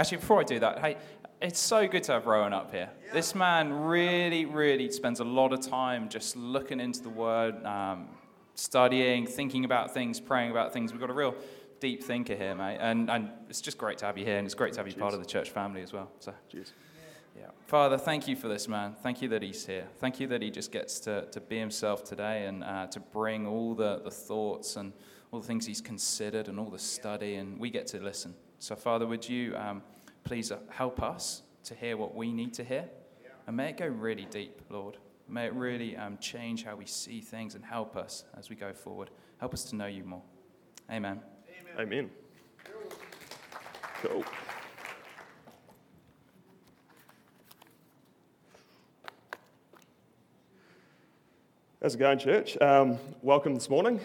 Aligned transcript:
Actually, 0.00 0.16
before 0.16 0.40
I 0.40 0.44
do 0.44 0.58
that, 0.60 0.78
hey, 0.78 0.96
it's 1.42 1.60
so 1.60 1.86
good 1.86 2.02
to 2.04 2.12
have 2.12 2.24
Rowan 2.24 2.54
up 2.54 2.72
here. 2.72 2.88
This 3.12 3.34
man 3.34 3.70
really, 3.70 4.46
really 4.46 4.90
spends 4.90 5.20
a 5.20 5.24
lot 5.24 5.52
of 5.52 5.60
time 5.60 6.08
just 6.08 6.36
looking 6.36 6.80
into 6.80 7.02
the 7.02 7.10
Word, 7.10 7.62
um, 7.66 8.08
studying, 8.54 9.26
thinking 9.26 9.66
about 9.66 9.92
things, 9.92 10.18
praying 10.18 10.52
about 10.52 10.72
things. 10.72 10.92
We've 10.92 11.02
got 11.02 11.10
a 11.10 11.12
real 11.12 11.34
deep 11.80 12.02
thinker 12.02 12.34
here, 12.34 12.54
mate. 12.54 12.78
And, 12.80 13.10
and 13.10 13.28
it's 13.50 13.60
just 13.60 13.76
great 13.76 13.98
to 13.98 14.06
have 14.06 14.16
you 14.16 14.24
here, 14.24 14.38
and 14.38 14.46
it's 14.46 14.54
great 14.54 14.72
to 14.72 14.78
have 14.78 14.86
you 14.86 14.94
Cheers. 14.94 15.02
part 15.02 15.12
of 15.12 15.20
the 15.20 15.26
church 15.26 15.50
family 15.50 15.82
as 15.82 15.92
well. 15.92 16.10
So, 16.18 16.32
Cheers. 16.50 16.72
yeah. 17.38 17.48
Father, 17.66 17.98
thank 17.98 18.26
you 18.26 18.36
for 18.36 18.48
this 18.48 18.68
man. 18.68 18.96
Thank 19.02 19.20
you 19.20 19.28
that 19.28 19.42
he's 19.42 19.66
here. 19.66 19.86
Thank 19.98 20.18
you 20.18 20.26
that 20.28 20.40
he 20.40 20.50
just 20.50 20.72
gets 20.72 20.98
to, 21.00 21.26
to 21.30 21.42
be 21.42 21.58
himself 21.58 22.04
today 22.04 22.46
and 22.46 22.64
uh, 22.64 22.86
to 22.86 23.00
bring 23.00 23.46
all 23.46 23.74
the, 23.74 24.00
the 24.02 24.10
thoughts 24.10 24.76
and 24.76 24.94
all 25.30 25.40
the 25.40 25.46
things 25.46 25.66
he's 25.66 25.82
considered 25.82 26.48
and 26.48 26.58
all 26.58 26.70
the 26.70 26.78
study, 26.78 27.34
and 27.34 27.60
we 27.60 27.68
get 27.68 27.86
to 27.88 28.00
listen. 28.00 28.34
So, 28.62 28.76
Father, 28.76 29.06
would 29.06 29.26
you 29.26 29.56
um, 29.56 29.82
please 30.22 30.52
uh, 30.52 30.58
help 30.68 31.02
us 31.02 31.40
to 31.64 31.74
hear 31.74 31.96
what 31.96 32.14
we 32.14 32.30
need 32.30 32.52
to 32.54 32.62
hear? 32.62 32.84
And 33.46 33.56
may 33.56 33.70
it 33.70 33.78
go 33.78 33.86
really 33.86 34.26
deep, 34.26 34.60
Lord. 34.68 34.98
May 35.26 35.46
it 35.46 35.54
really 35.54 35.96
um, 35.96 36.18
change 36.18 36.64
how 36.64 36.76
we 36.76 36.84
see 36.84 37.22
things 37.22 37.54
and 37.54 37.64
help 37.64 37.96
us 37.96 38.24
as 38.36 38.50
we 38.50 38.56
go 38.56 38.74
forward. 38.74 39.08
Help 39.38 39.54
us 39.54 39.64
to 39.70 39.76
know 39.76 39.86
you 39.86 40.04
more. 40.04 40.20
Amen. 40.90 41.22
Amen. 41.78 42.10
Cool. 44.02 44.24
How's 51.80 51.94
it 51.94 51.98
going, 51.98 52.18
church? 52.18 52.58
Um, 52.60 52.98
welcome 53.22 53.54
this 53.54 53.70
morning. 53.70 54.00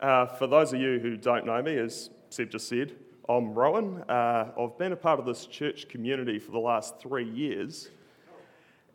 Uh, 0.00 0.26
for 0.26 0.48
those 0.48 0.72
of 0.72 0.80
you 0.80 0.98
who 0.98 1.16
don't 1.16 1.46
know 1.46 1.62
me, 1.62 1.78
as 1.78 2.10
Seb 2.30 2.50
just 2.50 2.68
said, 2.68 2.96
I'm 3.30 3.54
Rowan. 3.54 4.02
Uh, 4.08 4.50
I've 4.58 4.76
been 4.76 4.90
a 4.90 4.96
part 4.96 5.20
of 5.20 5.24
this 5.24 5.46
church 5.46 5.88
community 5.88 6.40
for 6.40 6.50
the 6.50 6.58
last 6.58 6.98
three 6.98 7.30
years. 7.30 7.88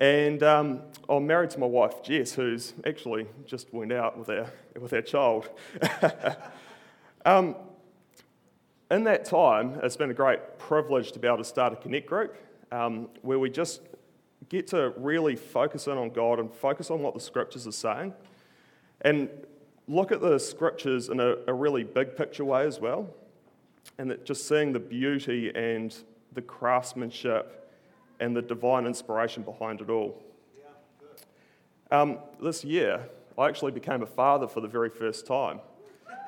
And 0.02 0.44
um, 0.44 0.81
I'm 1.08 1.25
married 1.25 1.52
to 1.52 1.59
my 1.61 1.66
wife, 1.66 2.03
Jess, 2.03 2.33
who's 2.33 2.73
actually 2.86 3.27
just 3.45 3.73
went 3.73 3.94
out 3.94 4.17
with 4.19 4.30
our, 4.30 4.52
with 4.77 4.92
our 4.92 5.02
child. 5.02 5.47
um, 7.25 7.55
in 8.92 9.05
that 9.05 9.23
time, 9.23 9.80
it's 9.81 9.95
been 9.95 10.11
a 10.11 10.14
great 10.14 10.59
privilege 10.59 11.14
to 11.14 11.20
be 11.20 11.30
able 11.30 11.38
to 11.38 11.45
start 11.45 11.72
a 11.72 11.77
Connect 11.77 12.05
group 12.05 12.36
um, 12.73 13.08
where 13.22 13.39
we 13.39 13.49
just 13.49 13.83
get 14.49 14.67
to 14.67 14.94
really 14.97 15.38
focus 15.38 15.88
in 15.88 15.97
on 15.97 16.09
God 16.09 16.42
and 16.42 16.53
focus 16.53 16.92
on 16.92 17.02
what 17.02 17.14
the 17.14 17.22
scriptures 17.22 17.66
are 17.67 17.72
saying 17.72 18.14
and 18.99 19.30
look 19.88 20.11
at 20.11 20.20
the 20.20 20.38
scriptures 20.39 21.08
in 21.08 21.22
a, 21.22 21.38
a 21.47 21.53
really 21.53 21.86
big 21.86 22.17
picture 22.17 22.44
way 22.44 22.66
as 22.66 22.81
well. 22.81 23.16
And 23.97 24.09
that 24.11 24.25
just 24.25 24.47
seeing 24.47 24.73
the 24.73 24.80
beauty 24.80 25.52
and 25.55 25.95
the 26.33 26.41
craftsmanship 26.41 27.72
and 28.19 28.36
the 28.36 28.42
divine 28.42 28.86
inspiration 28.86 29.44
behind 29.44 29.81
it 29.81 29.89
all. 29.89 30.22
Um, 31.92 32.19
this 32.42 32.64
year, 32.64 33.08
I 33.38 33.47
actually 33.47 33.72
became 33.72 34.02
a 34.02 34.08
father 34.08 34.47
for 34.47 34.61
the 34.61 34.67
very 34.67 34.89
first 34.89 35.27
time. 35.27 35.59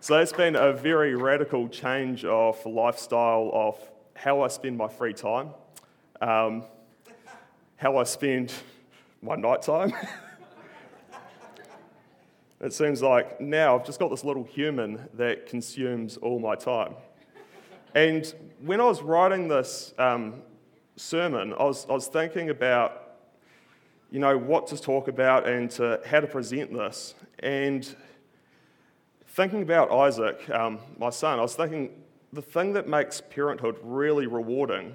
so 0.00 0.18
it's 0.18 0.32
been 0.32 0.56
a 0.56 0.72
very 0.72 1.14
radical 1.14 1.68
change 1.68 2.24
of 2.24 2.64
lifestyle 2.66 3.50
of 3.54 3.78
how 4.14 4.42
I 4.42 4.48
spend 4.48 4.76
my 4.76 4.88
free 4.88 5.14
time, 5.14 5.50
um, 6.20 6.64
how 7.76 7.96
I 7.96 8.04
spend 8.04 8.52
my 9.22 9.36
night 9.36 9.62
time. 9.62 9.92
it 12.60 12.72
seems 12.72 13.02
like 13.02 13.40
now 13.40 13.76
I've 13.76 13.86
just 13.86 14.00
got 14.00 14.10
this 14.10 14.24
little 14.24 14.44
human 14.44 15.08
that 15.14 15.46
consumes 15.46 16.16
all 16.16 16.40
my 16.40 16.56
time. 16.56 16.94
And 17.94 18.32
when 18.60 18.80
I 18.80 18.84
was 18.84 19.00
writing 19.00 19.48
this 19.48 19.94
um, 19.98 20.42
sermon, 20.96 21.54
I 21.54 21.64
was, 21.64 21.86
I 21.88 21.92
was 21.92 22.08
thinking 22.08 22.50
about, 22.50 23.16
you 24.10 24.18
know, 24.18 24.36
what 24.36 24.66
to 24.68 24.80
talk 24.80 25.08
about 25.08 25.48
and 25.48 25.70
to, 25.72 26.00
how 26.04 26.20
to 26.20 26.26
present 26.26 26.72
this. 26.72 27.14
And 27.38 27.94
thinking 29.28 29.62
about 29.62 29.92
Isaac, 29.92 30.50
um, 30.50 30.80
my 30.98 31.10
son, 31.10 31.38
I 31.38 31.42
was 31.42 31.54
thinking 31.54 31.90
the 32.32 32.42
thing 32.42 32.72
that 32.72 32.88
makes 32.88 33.20
parenthood 33.20 33.78
really 33.82 34.26
rewarding 34.26 34.94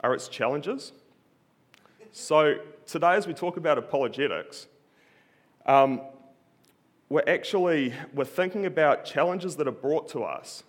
are 0.00 0.14
its 0.14 0.28
challenges. 0.28 0.92
So 2.12 2.56
today, 2.86 3.14
as 3.14 3.26
we 3.26 3.32
talk 3.32 3.56
about 3.56 3.78
apologetics, 3.78 4.66
um, 5.64 6.02
we're 7.12 7.22
actually 7.26 7.92
we're 8.14 8.24
thinking 8.24 8.64
about 8.64 9.04
challenges 9.04 9.56
that 9.56 9.68
are 9.68 9.70
brought 9.70 10.08
to 10.08 10.24
us, 10.24 10.64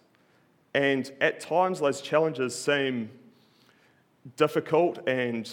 and 0.74 1.10
at 1.22 1.40
times 1.40 1.80
those 1.80 2.02
challenges 2.02 2.54
seem 2.54 3.10
difficult 4.36 5.00
and 5.08 5.50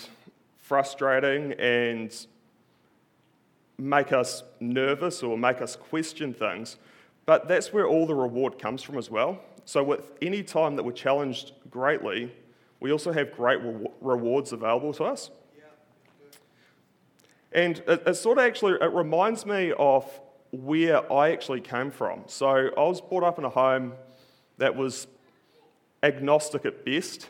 frustrating 0.59 1.53
and 1.61 2.27
make 3.79 4.11
us 4.11 4.43
nervous 4.59 5.23
or 5.23 5.39
make 5.39 5.63
us 5.63 5.77
question 5.77 6.35
things. 6.35 6.77
But 7.25 7.47
that's 7.47 7.73
where 7.73 7.87
all 7.87 8.05
the 8.05 8.17
reward 8.17 8.59
comes 8.59 8.83
from 8.83 8.99
as 8.99 9.09
well. 9.09 9.39
So, 9.65 9.85
with 9.85 10.11
any 10.21 10.43
time 10.43 10.75
that 10.75 10.83
we're 10.83 10.91
challenged 10.91 11.53
greatly, 11.71 12.35
we 12.81 12.91
also 12.91 13.13
have 13.13 13.31
great 13.31 13.61
re- 13.63 13.87
rewards 14.01 14.53
available 14.53 14.93
to 14.95 15.05
us. 15.05 15.31
And 17.53 17.79
it, 17.87 18.03
it, 18.09 18.15
sort 18.15 18.39
of 18.39 18.45
actually 18.45 18.73
it 18.81 18.93
reminds 18.93 19.47
me 19.47 19.73
of 19.79 20.05
where 20.53 21.11
I 21.13 21.31
actually 21.31 21.61
came 21.61 21.91
from. 21.91 22.23
So 22.27 22.49
I 22.49 22.83
was 22.83 23.01
brought 23.01 23.23
up 23.23 23.39
in 23.39 23.45
a 23.45 23.51
home 23.51 23.93
that 24.59 24.75
was 24.75 25.07
agnostic 26.03 26.65
at 26.65 26.85
best, 26.85 27.29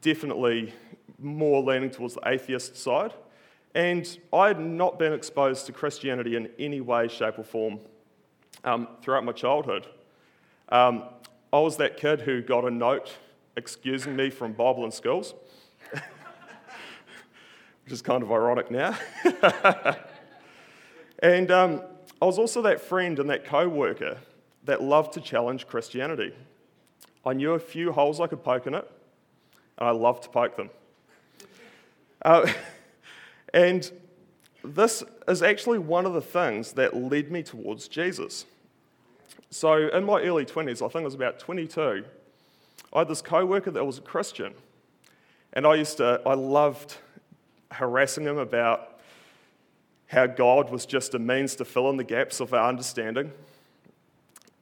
definitely 0.00 0.74
more 1.18 1.62
leaning 1.62 1.90
towards 1.90 2.14
the 2.14 2.28
atheist 2.28 2.76
side. 2.76 3.12
And 3.74 4.18
I 4.32 4.48
had 4.48 4.58
not 4.58 4.98
been 4.98 5.12
exposed 5.12 5.66
to 5.66 5.72
Christianity 5.72 6.34
in 6.34 6.50
any 6.58 6.80
way, 6.80 7.06
shape, 7.08 7.38
or 7.38 7.44
form 7.44 7.78
um, 8.64 8.88
throughout 9.02 9.24
my 9.24 9.32
childhood. 9.32 9.86
Um, 10.70 11.04
I 11.52 11.60
was 11.60 11.76
that 11.76 11.96
kid 11.96 12.22
who 12.22 12.42
got 12.42 12.64
a 12.64 12.70
note 12.70 13.16
excusing 13.56 14.16
me 14.16 14.30
from 14.30 14.52
Bible 14.52 14.84
in 14.84 14.90
Schools, 14.90 15.34
which 15.92 16.02
is 17.92 18.02
kind 18.02 18.22
of 18.22 18.32
ironic 18.32 18.70
now. 18.70 18.96
and 21.22 21.50
um, 21.50 21.82
I 22.20 22.24
was 22.24 22.38
also 22.38 22.62
that 22.62 22.80
friend 22.80 23.18
and 23.18 23.30
that 23.30 23.44
co 23.44 23.68
worker 23.68 24.18
that 24.64 24.82
loved 24.82 25.14
to 25.14 25.20
challenge 25.20 25.66
Christianity. 25.66 26.34
I 27.24 27.32
knew 27.32 27.52
a 27.52 27.58
few 27.58 27.92
holes 27.92 28.20
I 28.20 28.26
could 28.26 28.42
poke 28.42 28.66
in 28.66 28.74
it, 28.74 28.90
and 29.78 29.88
I 29.88 29.92
loved 29.92 30.24
to 30.24 30.28
poke 30.28 30.56
them. 30.56 30.70
Uh, 32.22 32.50
and 33.54 33.90
this 34.62 35.02
is 35.28 35.42
actually 35.42 35.78
one 35.78 36.06
of 36.06 36.12
the 36.12 36.20
things 36.20 36.72
that 36.72 36.94
led 36.94 37.30
me 37.30 37.42
towards 37.42 37.88
Jesus. 37.88 38.46
So, 39.50 39.88
in 39.88 40.04
my 40.04 40.22
early 40.22 40.44
20s, 40.44 40.76
I 40.76 40.88
think 40.88 40.96
I 40.96 41.04
was 41.04 41.14
about 41.14 41.38
22, 41.38 42.04
I 42.92 42.98
had 42.98 43.08
this 43.08 43.22
co 43.22 43.44
worker 43.44 43.70
that 43.70 43.84
was 43.84 43.98
a 43.98 44.02
Christian. 44.02 44.54
And 45.52 45.66
I 45.66 45.74
used 45.74 45.96
to, 45.96 46.20
I 46.24 46.34
loved 46.34 46.96
harassing 47.72 48.24
him 48.24 48.38
about 48.38 48.89
how 50.10 50.26
God 50.26 50.70
was 50.70 50.86
just 50.86 51.14
a 51.14 51.20
means 51.20 51.54
to 51.54 51.64
fill 51.64 51.88
in 51.88 51.96
the 51.96 52.02
gaps 52.02 52.40
of 52.40 52.52
our 52.52 52.68
understanding, 52.68 53.30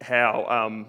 how 0.02 0.44
um, 0.44 0.88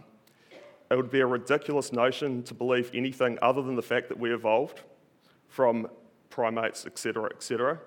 it 0.91 0.97
would 0.97 1.09
be 1.09 1.21
a 1.21 1.25
ridiculous 1.25 1.93
notion 1.93 2.43
to 2.43 2.53
believe 2.53 2.91
anything 2.93 3.39
other 3.41 3.61
than 3.61 3.77
the 3.77 3.81
fact 3.81 4.09
that 4.09 4.19
we 4.19 4.33
evolved 4.33 4.81
from 5.47 5.87
primates, 6.29 6.85
etc., 6.85 7.29
etc. 7.33 7.79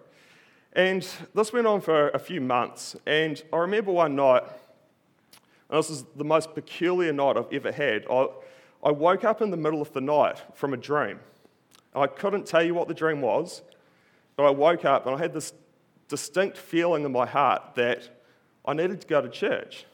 And 0.72 1.06
this 1.34 1.52
went 1.52 1.66
on 1.66 1.82
for 1.82 2.08
a 2.08 2.18
few 2.18 2.40
months. 2.40 2.96
And 3.04 3.42
I 3.52 3.58
remember 3.58 3.92
one 3.92 4.16
night, 4.16 4.44
and 5.68 5.78
this 5.78 5.90
is 5.90 6.04
the 6.16 6.24
most 6.24 6.54
peculiar 6.54 7.12
night 7.12 7.36
I've 7.36 7.52
ever 7.52 7.70
had. 7.70 8.06
I, 8.10 8.28
I 8.82 8.92
woke 8.92 9.24
up 9.24 9.42
in 9.42 9.50
the 9.50 9.58
middle 9.58 9.82
of 9.82 9.92
the 9.92 10.00
night 10.00 10.40
from 10.54 10.72
a 10.72 10.78
dream. 10.78 11.20
I 11.94 12.06
couldn't 12.06 12.46
tell 12.46 12.62
you 12.62 12.72
what 12.72 12.88
the 12.88 12.94
dream 12.94 13.20
was, 13.20 13.60
but 14.36 14.44
I 14.44 14.50
woke 14.50 14.86
up 14.86 15.04
and 15.04 15.14
I 15.14 15.18
had 15.18 15.34
this 15.34 15.52
distinct 16.12 16.58
feeling 16.58 17.06
in 17.06 17.10
my 17.10 17.24
heart 17.24 17.74
that 17.74 18.06
I 18.66 18.74
needed 18.74 19.00
to 19.00 19.06
go 19.06 19.22
to 19.22 19.30
church. 19.30 19.86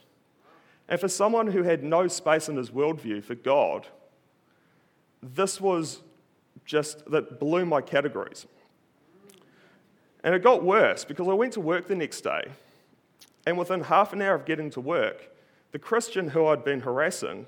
And 0.89 0.99
for 0.99 1.07
someone 1.07 1.47
who 1.47 1.63
had 1.63 1.85
no 1.85 2.09
space 2.09 2.49
in 2.49 2.57
his 2.57 2.71
worldview 2.71 3.23
for 3.23 3.37
God, 3.37 3.87
this 5.23 5.61
was 5.61 6.01
just, 6.65 7.09
that 7.13 7.39
blew 7.39 7.65
my 7.65 7.81
categories. 7.81 8.49
And 10.25 10.35
it 10.35 10.43
got 10.43 10.65
worse 10.65 11.05
because 11.05 11.29
I 11.29 11.35
went 11.35 11.53
to 11.53 11.61
work 11.61 11.87
the 11.87 11.95
next 11.95 12.23
day, 12.23 12.43
and 13.47 13.57
within 13.57 13.85
half 13.85 14.13
an 14.13 14.21
hour 14.21 14.35
of 14.35 14.45
getting 14.45 14.71
to 14.71 14.81
work, 14.81 15.31
the 15.71 15.79
Christian 15.79 16.31
who 16.31 16.47
I'd 16.47 16.65
been 16.65 16.81
harassing 16.81 17.47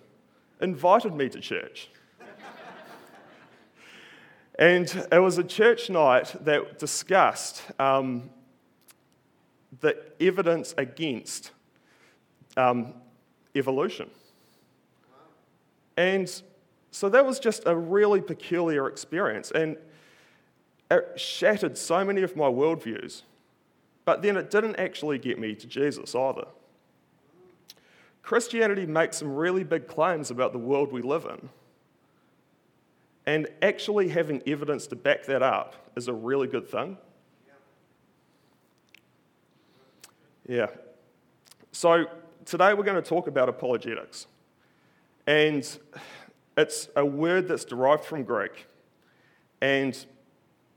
invited 0.61 1.12
me 1.12 1.28
to 1.28 1.40
church. 1.40 1.88
and 4.61 5.08
it 5.11 5.19
was 5.19 5.38
a 5.38 5.44
church 5.44 5.90
night 5.90 6.37
that 6.44 6.78
discussed 6.78 7.64
um, 7.81 8.31
the 9.81 9.97
evidence 10.21 10.75
against 10.77 11.53
um, 12.56 12.94
evolution. 13.55 14.11
And 15.97 16.31
So 16.91 17.09
that 17.09 17.25
was 17.25 17.38
just 17.38 17.62
a 17.67 17.77
really 17.77 18.21
peculiar 18.21 18.88
experience, 18.88 19.50
and 19.53 19.77
it 20.91 21.21
shattered 21.21 21.79
so 21.79 22.05
many 22.05 22.23
of 22.23 22.37
my 22.37 22.47
worldviews. 22.47 23.23
But 24.05 24.23
then 24.23 24.37
it 24.37 24.50
didn't 24.50 24.77
actually 24.77 25.19
get 25.19 25.38
me 25.38 25.55
to 25.55 25.67
Jesus 25.67 26.15
either. 26.15 26.47
Christianity 28.23 28.87
makes 28.87 29.19
some 29.19 29.35
really 29.35 29.62
big 29.62 29.87
claims 29.87 30.31
about 30.31 30.53
the 30.53 30.59
world 30.59 30.91
we 30.91 31.03
live 31.03 31.27
in. 31.27 31.49
And 33.27 33.47
actually 33.62 34.09
having 34.09 34.43
evidence 34.47 34.87
to 34.88 34.97
back 34.97 35.27
that 35.27 35.43
up 35.43 35.77
is 35.94 36.09
a 36.09 36.12
really 36.12 36.49
good 36.49 36.69
thing. 36.69 36.97
Yeah. 40.49 40.67
So 41.73 42.07
today 42.45 42.75
we're 42.75 42.85
going 42.85 43.01
to 43.01 43.09
talk 43.09 43.27
about 43.27 43.49
apologetics. 43.49 44.27
And 45.27 45.67
it's 46.57 46.89
a 46.97 47.05
word 47.05 47.49
that's 47.49 47.65
derived 47.65 48.05
from 48.05 48.25
Greek. 48.25 48.67
And 49.61 49.97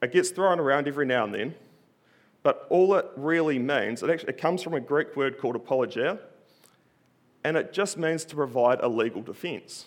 it 0.02 0.12
gets 0.12 0.30
thrown 0.30 0.60
around 0.60 0.88
every 0.88 1.06
now 1.06 1.24
and 1.24 1.34
then. 1.34 1.56
But 2.44 2.68
all 2.70 2.94
it 2.96 3.10
really 3.16 3.58
means, 3.58 4.04
it, 4.04 4.10
actually, 4.10 4.30
it 4.34 4.38
comes 4.38 4.62
from 4.62 4.74
a 4.74 4.82
Greek 4.82 5.16
word 5.16 5.40
called 5.40 5.56
apologia, 5.56 6.20
and 7.46 7.56
it 7.56 7.72
just 7.72 7.98
means 7.98 8.26
to 8.26 8.36
provide 8.36 8.82
a 8.82 8.88
legal 8.88 9.22
defense. 9.22 9.86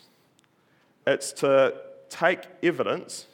It's 1.07 1.33
to 1.35 1.75
take 2.09 2.41
evidence 2.63 3.27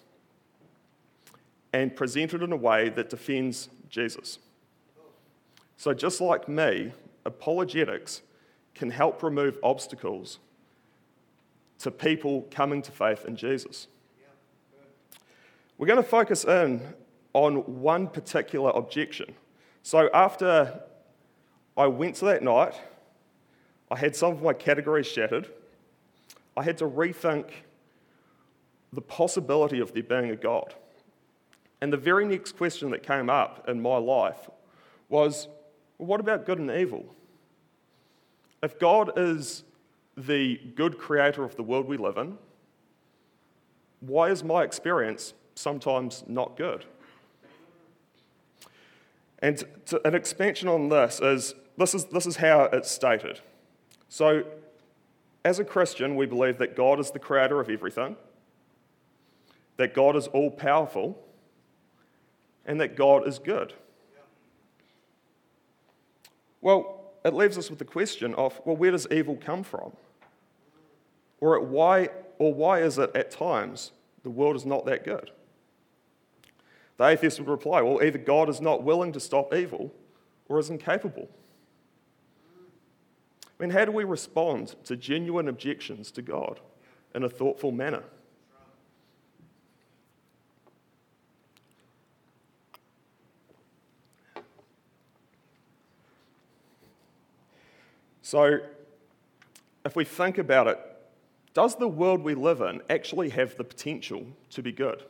and 1.73 1.95
present 1.95 2.35
it 2.35 2.43
in 2.43 2.53
a 2.53 2.57
way 2.57 2.89
that 2.91 3.11
defends 3.11 3.69
Jesus. 3.89 4.39
So, 5.77 5.95
just 5.95 6.21
like 6.21 6.49
me, 6.49 6.93
apologetics 7.25 8.23
can 8.75 8.91
help 8.91 9.23
remove 9.23 9.59
obstacles 9.63 10.39
to 11.81 11.91
people 11.91 12.47
coming 12.51 12.83
to 12.83 12.93
faith 12.93 13.25
in 13.27 13.37
Jesus. 13.37 13.89
We're 15.79 15.87
going 15.87 16.03
to 16.03 16.09
focus 16.09 16.45
in 16.45 16.81
on 17.33 17.81
one 17.81 18.07
particular 18.07 18.71
objection. 18.71 19.35
So, 19.83 20.09
after 20.15 20.81
I 21.77 21.87
went 21.87 22.17
to 22.17 22.27
that 22.27 22.43
night, 22.43 22.75
I 23.91 23.97
had 23.97 24.15
some 24.15 24.33
of 24.33 24.43
my 24.43 24.53
categories 24.53 25.07
shattered. 25.07 25.49
I 26.57 26.63
had 26.63 26.79
to 26.79 26.85
rethink 26.85 27.51
the 28.93 29.01
possibility 29.01 29.81
of 29.81 29.93
there 29.93 30.03
being 30.03 30.31
a 30.31 30.37
God. 30.37 30.75
And 31.81 31.93
the 31.93 31.97
very 31.97 32.25
next 32.27 32.57
question 32.57 32.91
that 32.91 33.03
came 33.03 33.29
up 33.29 33.69
in 33.69 33.83
my 33.83 33.97
life 33.97 34.49
was 35.09 35.49
what 36.07 36.21
about 36.21 36.47
good 36.47 36.59
and 36.59 36.71
evil? 36.71 37.05
If 38.63 38.79
God 38.79 39.13
is 39.17 39.65
the 40.17 40.61
good 40.75 40.99
creator 40.99 41.45
of 41.45 41.57
the 41.57 41.63
world 41.63 41.87
we 41.87 41.97
live 41.97 42.17
in, 42.17 42.39
why 44.01 44.31
is 44.31 44.43
my 44.43 44.63
experience 44.63 45.35
sometimes 45.55 46.25
not 46.27 46.57
good? 46.57 46.85
And 49.39 49.65
to, 49.87 50.07
an 50.07 50.15
expansion 50.15 50.69
on 50.69 50.89
this 50.89 51.21
is 51.21 51.55
this, 51.77 51.95
is 51.95 52.05
this 52.07 52.27
is 52.27 52.37
how 52.37 52.65
it's 52.73 52.91
stated. 52.91 53.41
So, 54.09 54.45
as 55.45 55.59
a 55.59 55.65
Christian, 55.65 56.15
we 56.15 56.27
believe 56.27 56.59
that 56.59 56.77
God 56.77 57.01
is 57.01 57.11
the 57.11 57.19
creator 57.19 57.61
of 57.61 57.69
everything, 57.69 58.17
that 59.77 59.95
God 59.95 60.15
is 60.15 60.29
all 60.29 60.51
powerful, 60.51 61.19
and 62.65 62.81
that 62.81 62.95
God 62.95 63.27
is 63.27 63.41
good. 63.41 63.73
Well, 66.63 67.01
it 67.25 67.35
leaves 67.35 67.59
us 67.59 67.69
with 67.69 67.79
the 67.79 67.85
question 67.85 68.35
of 68.35 68.61
well, 68.65 68.77
where 68.77 68.93
does 68.93 69.07
evil 69.11 69.37
come 69.37 69.63
from? 69.63 69.93
Or, 71.41 71.61
why, 71.61 72.09
or 72.39 72.55
why 72.55 72.83
is 72.83 72.99
it 72.99 73.15
at 73.15 73.31
times 73.31 73.91
the 74.23 74.31
world 74.31 74.57
is 74.57 74.65
not 74.65 74.87
that 74.87 75.05
good? 75.05 75.33
The 76.97 77.09
atheist 77.09 77.41
would 77.41 77.49
reply, 77.49 77.83
well, 77.83 78.03
either 78.03 78.19
God 78.19 78.49
is 78.49 78.61
not 78.61 78.85
willing 78.85 79.13
to 79.13 79.21
stop 79.21 79.53
evil 79.53 79.93
or 80.49 80.61
is 80.61 80.71
incapable. 80.71 81.29
I 83.59 83.63
mean, 83.63 83.71
how 83.71 83.85
do 83.85 83.93
we 83.93 84.05
respond 84.05 84.77
to 84.85 84.97
genuine 84.97 85.49
objections 85.49 86.11
to 86.13 86.23
God 86.23 86.61
in 87.15 87.25
a 87.25 87.29
thoughtful 87.29 87.73
manner? 87.73 88.05
So, 98.23 98.61
if 99.85 99.97
we 99.97 100.05
think 100.05 100.39
about 100.39 100.69
it, 100.69 100.79
does 101.55 101.75
the 101.75 101.89
world 101.89 102.23
we 102.23 102.35
live 102.35 102.61
in 102.61 102.81
actually 102.89 103.31
have 103.31 103.57
the 103.57 103.65
potential 103.65 104.25
to 104.51 104.63
be 104.63 104.71
good? 104.73 105.03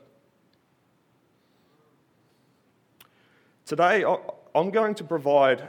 Today, 3.66 4.04
I'm 4.54 4.70
going 4.70 4.94
to 4.96 5.04
provide 5.04 5.68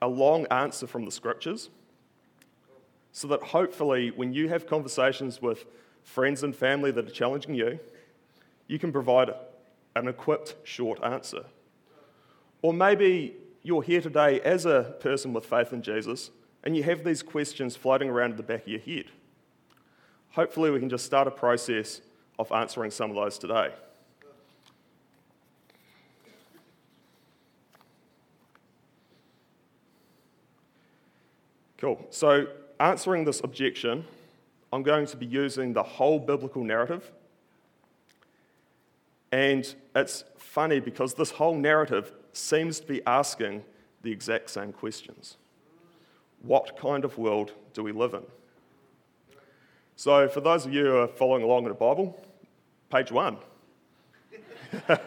a 0.00 0.08
long 0.08 0.46
answer 0.50 0.86
from 0.86 1.04
the 1.06 1.10
scriptures 1.10 1.70
so 3.12 3.28
that 3.28 3.42
hopefully, 3.42 4.10
when 4.10 4.32
you 4.34 4.48
have 4.48 4.66
conversations 4.66 5.40
with 5.40 5.64
friends 6.02 6.42
and 6.42 6.54
family 6.54 6.90
that 6.90 7.06
are 7.06 7.10
challenging 7.10 7.54
you, 7.54 7.80
you 8.68 8.78
can 8.78 8.92
provide 8.92 9.30
an 9.96 10.06
equipped 10.06 10.54
short 10.64 11.02
answer. 11.02 11.44
Or 12.60 12.74
maybe 12.74 13.36
you're 13.62 13.82
here 13.82 14.00
today 14.00 14.40
as 14.40 14.66
a 14.66 14.94
person 15.00 15.32
with 15.32 15.46
faith 15.46 15.72
in 15.72 15.82
Jesus 15.82 16.30
and 16.64 16.76
you 16.76 16.82
have 16.82 17.04
these 17.04 17.22
questions 17.22 17.76
floating 17.76 18.08
around 18.08 18.32
in 18.32 18.36
the 18.36 18.42
back 18.42 18.62
of 18.62 18.68
your 18.68 18.80
head. 18.80 19.04
Hopefully, 20.30 20.70
we 20.70 20.80
can 20.80 20.88
just 20.88 21.04
start 21.04 21.28
a 21.28 21.30
process 21.30 22.00
of 22.38 22.50
answering 22.50 22.90
some 22.90 23.10
of 23.10 23.16
those 23.16 23.38
today. 23.38 23.70
Cool. 31.78 32.04
So, 32.10 32.46
answering 32.80 33.24
this 33.24 33.40
objection, 33.40 34.04
I'm 34.72 34.82
going 34.82 35.06
to 35.06 35.16
be 35.16 35.26
using 35.26 35.74
the 35.74 35.82
whole 35.82 36.18
biblical 36.18 36.64
narrative. 36.64 37.12
And 39.30 39.72
it's 39.94 40.24
funny 40.38 40.80
because 40.80 41.14
this 41.14 41.30
whole 41.30 41.56
narrative 41.56 42.12
seems 42.32 42.80
to 42.80 42.86
be 42.86 43.02
asking 43.06 43.64
the 44.02 44.10
exact 44.10 44.50
same 44.50 44.72
questions. 44.72 45.36
What 46.46 46.76
kind 46.76 47.04
of 47.04 47.16
world 47.16 47.52
do 47.72 47.82
we 47.82 47.92
live 47.92 48.12
in? 48.14 48.22
So, 49.96 50.28
for 50.28 50.40
those 50.40 50.66
of 50.66 50.74
you 50.74 50.84
who 50.84 50.96
are 50.98 51.08
following 51.08 51.42
along 51.42 51.62
in 51.62 51.70
the 51.70 51.74
Bible, 51.74 52.22
page 52.90 53.10
one. 53.10 53.38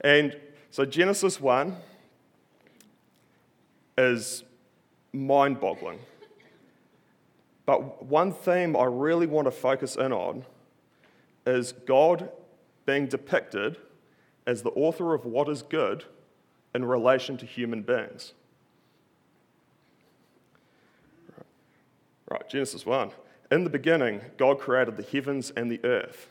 and 0.00 0.36
so, 0.70 0.84
Genesis 0.84 1.40
1 1.40 1.76
is 3.98 4.42
mind 5.12 5.60
boggling. 5.60 6.00
But 7.66 8.04
one 8.04 8.32
theme 8.32 8.76
I 8.76 8.84
really 8.84 9.26
want 9.26 9.46
to 9.46 9.52
focus 9.52 9.94
in 9.94 10.12
on 10.12 10.44
is 11.46 11.72
God 11.72 12.30
being 12.86 13.06
depicted 13.06 13.76
as 14.46 14.62
the 14.62 14.70
author 14.70 15.14
of 15.14 15.24
what 15.24 15.48
is 15.48 15.62
good 15.62 16.04
in 16.74 16.84
relation 16.84 17.36
to 17.36 17.46
human 17.46 17.82
beings. 17.82 18.32
Right, 22.32 22.48
Genesis 22.48 22.86
1. 22.86 23.10
In 23.50 23.64
the 23.64 23.68
beginning, 23.68 24.22
God 24.38 24.58
created 24.58 24.96
the 24.96 25.02
heavens 25.02 25.52
and 25.54 25.70
the 25.70 25.84
earth. 25.84 26.30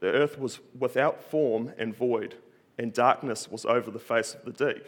The 0.00 0.10
earth 0.10 0.38
was 0.38 0.60
without 0.78 1.22
form 1.22 1.74
and 1.76 1.94
void, 1.94 2.36
and 2.78 2.94
darkness 2.94 3.50
was 3.50 3.66
over 3.66 3.90
the 3.90 3.98
face 3.98 4.32
of 4.32 4.46
the 4.46 4.52
deep. 4.52 4.86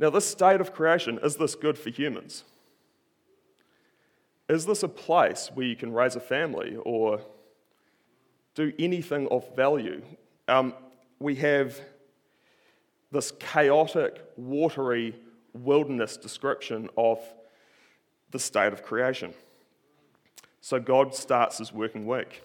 Now, 0.00 0.10
this 0.10 0.26
state 0.26 0.60
of 0.60 0.74
creation, 0.74 1.20
is 1.22 1.36
this 1.36 1.54
good 1.54 1.78
for 1.78 1.90
humans? 1.90 2.42
Is 4.48 4.66
this 4.66 4.82
a 4.82 4.88
place 4.88 5.52
where 5.54 5.66
you 5.66 5.76
can 5.76 5.92
raise 5.92 6.16
a 6.16 6.20
family 6.20 6.76
or 6.84 7.20
do 8.56 8.72
anything 8.80 9.28
of 9.28 9.54
value? 9.54 10.02
Um, 10.48 10.74
we 11.20 11.36
have 11.36 11.80
this 13.12 13.30
chaotic, 13.38 14.20
watery 14.36 15.14
wilderness 15.54 16.16
description 16.16 16.90
of 16.96 17.20
the 18.32 18.38
state 18.38 18.72
of 18.72 18.82
creation. 18.82 19.34
So 20.60 20.80
God 20.80 21.14
starts 21.14 21.58
his 21.58 21.72
working 21.72 22.06
week. 22.06 22.42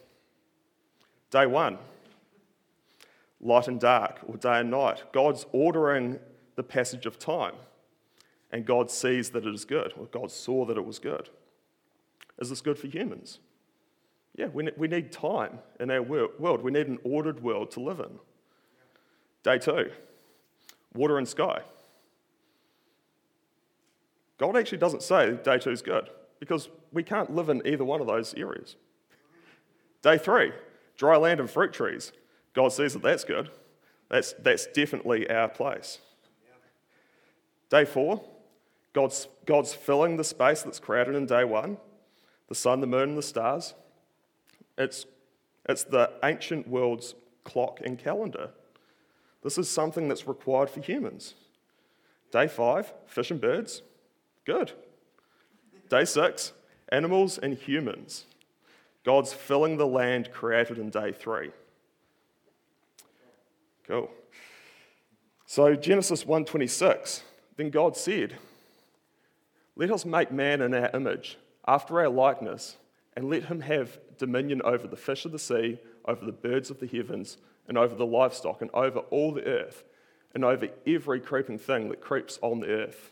Day 1.31 1.45
one, 1.45 1.77
light 3.41 3.67
and 3.67 3.79
dark, 3.79 4.19
or 4.27 4.37
day 4.37 4.59
and 4.59 4.71
night. 4.71 5.03
God's 5.11 5.45
ordering 5.51 6.19
the 6.55 6.63
passage 6.63 7.05
of 7.05 7.19
time, 7.19 7.55
and 8.51 8.65
God 8.65 8.89
sees 8.89 9.31
that 9.31 9.45
it 9.45 9.53
is 9.53 9.65
good, 9.65 9.93
or 9.97 10.05
God 10.05 10.31
saw 10.31 10.65
that 10.65 10.77
it 10.77 10.85
was 10.85 10.99
good. 10.99 11.29
Is 12.39 12.49
this 12.49 12.61
good 12.61 12.77
for 12.77 12.87
humans? 12.87 13.39
Yeah, 14.35 14.47
we 14.47 14.69
we 14.77 14.87
need 14.87 15.11
time 15.11 15.59
in 15.79 15.91
our 15.91 16.01
world. 16.01 16.61
We 16.61 16.71
need 16.71 16.87
an 16.87 16.99
ordered 17.03 17.41
world 17.41 17.71
to 17.71 17.79
live 17.79 17.99
in. 17.99 18.19
Day 19.43 19.57
two, 19.57 19.91
water 20.93 21.17
and 21.17 21.27
sky. 21.27 21.61
God 24.37 24.55
actually 24.55 24.77
doesn't 24.77 25.03
say 25.03 25.37
day 25.43 25.57
two 25.57 25.71
is 25.71 25.81
good. 25.81 26.09
because 26.39 26.69
we 26.91 27.03
can't 27.03 27.33
live 27.33 27.49
in 27.49 27.65
either 27.65 27.83
one 27.83 28.01
of 28.01 28.07
those 28.07 28.33
areas. 28.35 28.75
Day 30.01 30.17
three, 30.17 30.51
dry 30.95 31.17
land 31.17 31.39
and 31.39 31.49
fruit 31.49 31.73
trees. 31.73 32.11
God 32.53 32.69
says 32.69 32.93
that 32.93 33.01
that's 33.01 33.23
good. 33.23 33.49
That's, 34.09 34.33
that's 34.33 34.67
definitely 34.67 35.29
our 35.29 35.49
place. 35.49 35.99
Day 37.69 37.85
four, 37.85 38.23
God's, 38.93 39.27
God's 39.45 39.73
filling 39.73 40.15
the 40.17 40.23
space 40.23 40.61
that's 40.61 40.79
created 40.79 41.15
in 41.15 41.25
day 41.25 41.43
one 41.43 41.77
the 42.47 42.55
sun, 42.55 42.79
the 42.79 42.87
moon, 42.87 43.09
and 43.09 43.17
the 43.17 43.21
stars. 43.21 43.73
It's, 44.77 45.05
it's 45.67 45.83
the 45.83 46.13
ancient 46.23 46.65
world's 46.65 47.13
clock 47.43 47.81
and 47.83 47.99
calendar. 47.99 48.51
This 49.43 49.57
is 49.57 49.69
something 49.69 50.07
that's 50.07 50.29
required 50.29 50.69
for 50.69 50.79
humans. 50.79 51.33
Day 52.31 52.47
five, 52.47 52.93
fish 53.05 53.31
and 53.31 53.41
birds. 53.41 53.81
Good. 54.47 54.71
Day 55.89 56.05
six, 56.05 56.53
animals 56.87 57.37
and 57.37 57.53
humans. 57.53 58.23
God's 59.03 59.33
filling 59.33 59.75
the 59.75 59.85
land 59.85 60.31
created 60.31 60.77
in 60.77 60.89
day 60.89 61.11
three. 61.11 61.51
Cool. 63.85 64.09
So 65.45 65.75
Genesis 65.75 66.25
1:26, 66.25 67.23
then 67.57 67.69
God 67.69 67.97
said, 67.97 68.37
"Let 69.75 69.91
us 69.91 70.05
make 70.05 70.31
man 70.31 70.61
in 70.61 70.73
our 70.73 70.91
image, 70.93 71.37
after 71.67 71.99
our 71.99 72.07
likeness, 72.07 72.77
and 73.17 73.29
let 73.29 73.45
him 73.45 73.59
have 73.59 73.99
dominion 74.17 74.61
over 74.61 74.87
the 74.87 74.95
fish 74.95 75.25
of 75.25 75.33
the 75.33 75.39
sea, 75.39 75.77
over 76.05 76.25
the 76.25 76.31
birds 76.31 76.69
of 76.71 76.79
the 76.79 76.87
heavens, 76.87 77.37
and 77.67 77.77
over 77.77 77.95
the 77.95 78.05
livestock, 78.05 78.61
and 78.61 78.71
over 78.73 78.99
all 78.99 79.33
the 79.33 79.45
earth, 79.45 79.83
and 80.33 80.45
over 80.45 80.69
every 80.85 81.19
creeping 81.19 81.57
thing 81.57 81.89
that 81.89 81.99
creeps 81.99 82.39
on 82.41 82.61
the 82.61 82.69
earth." 82.69 83.11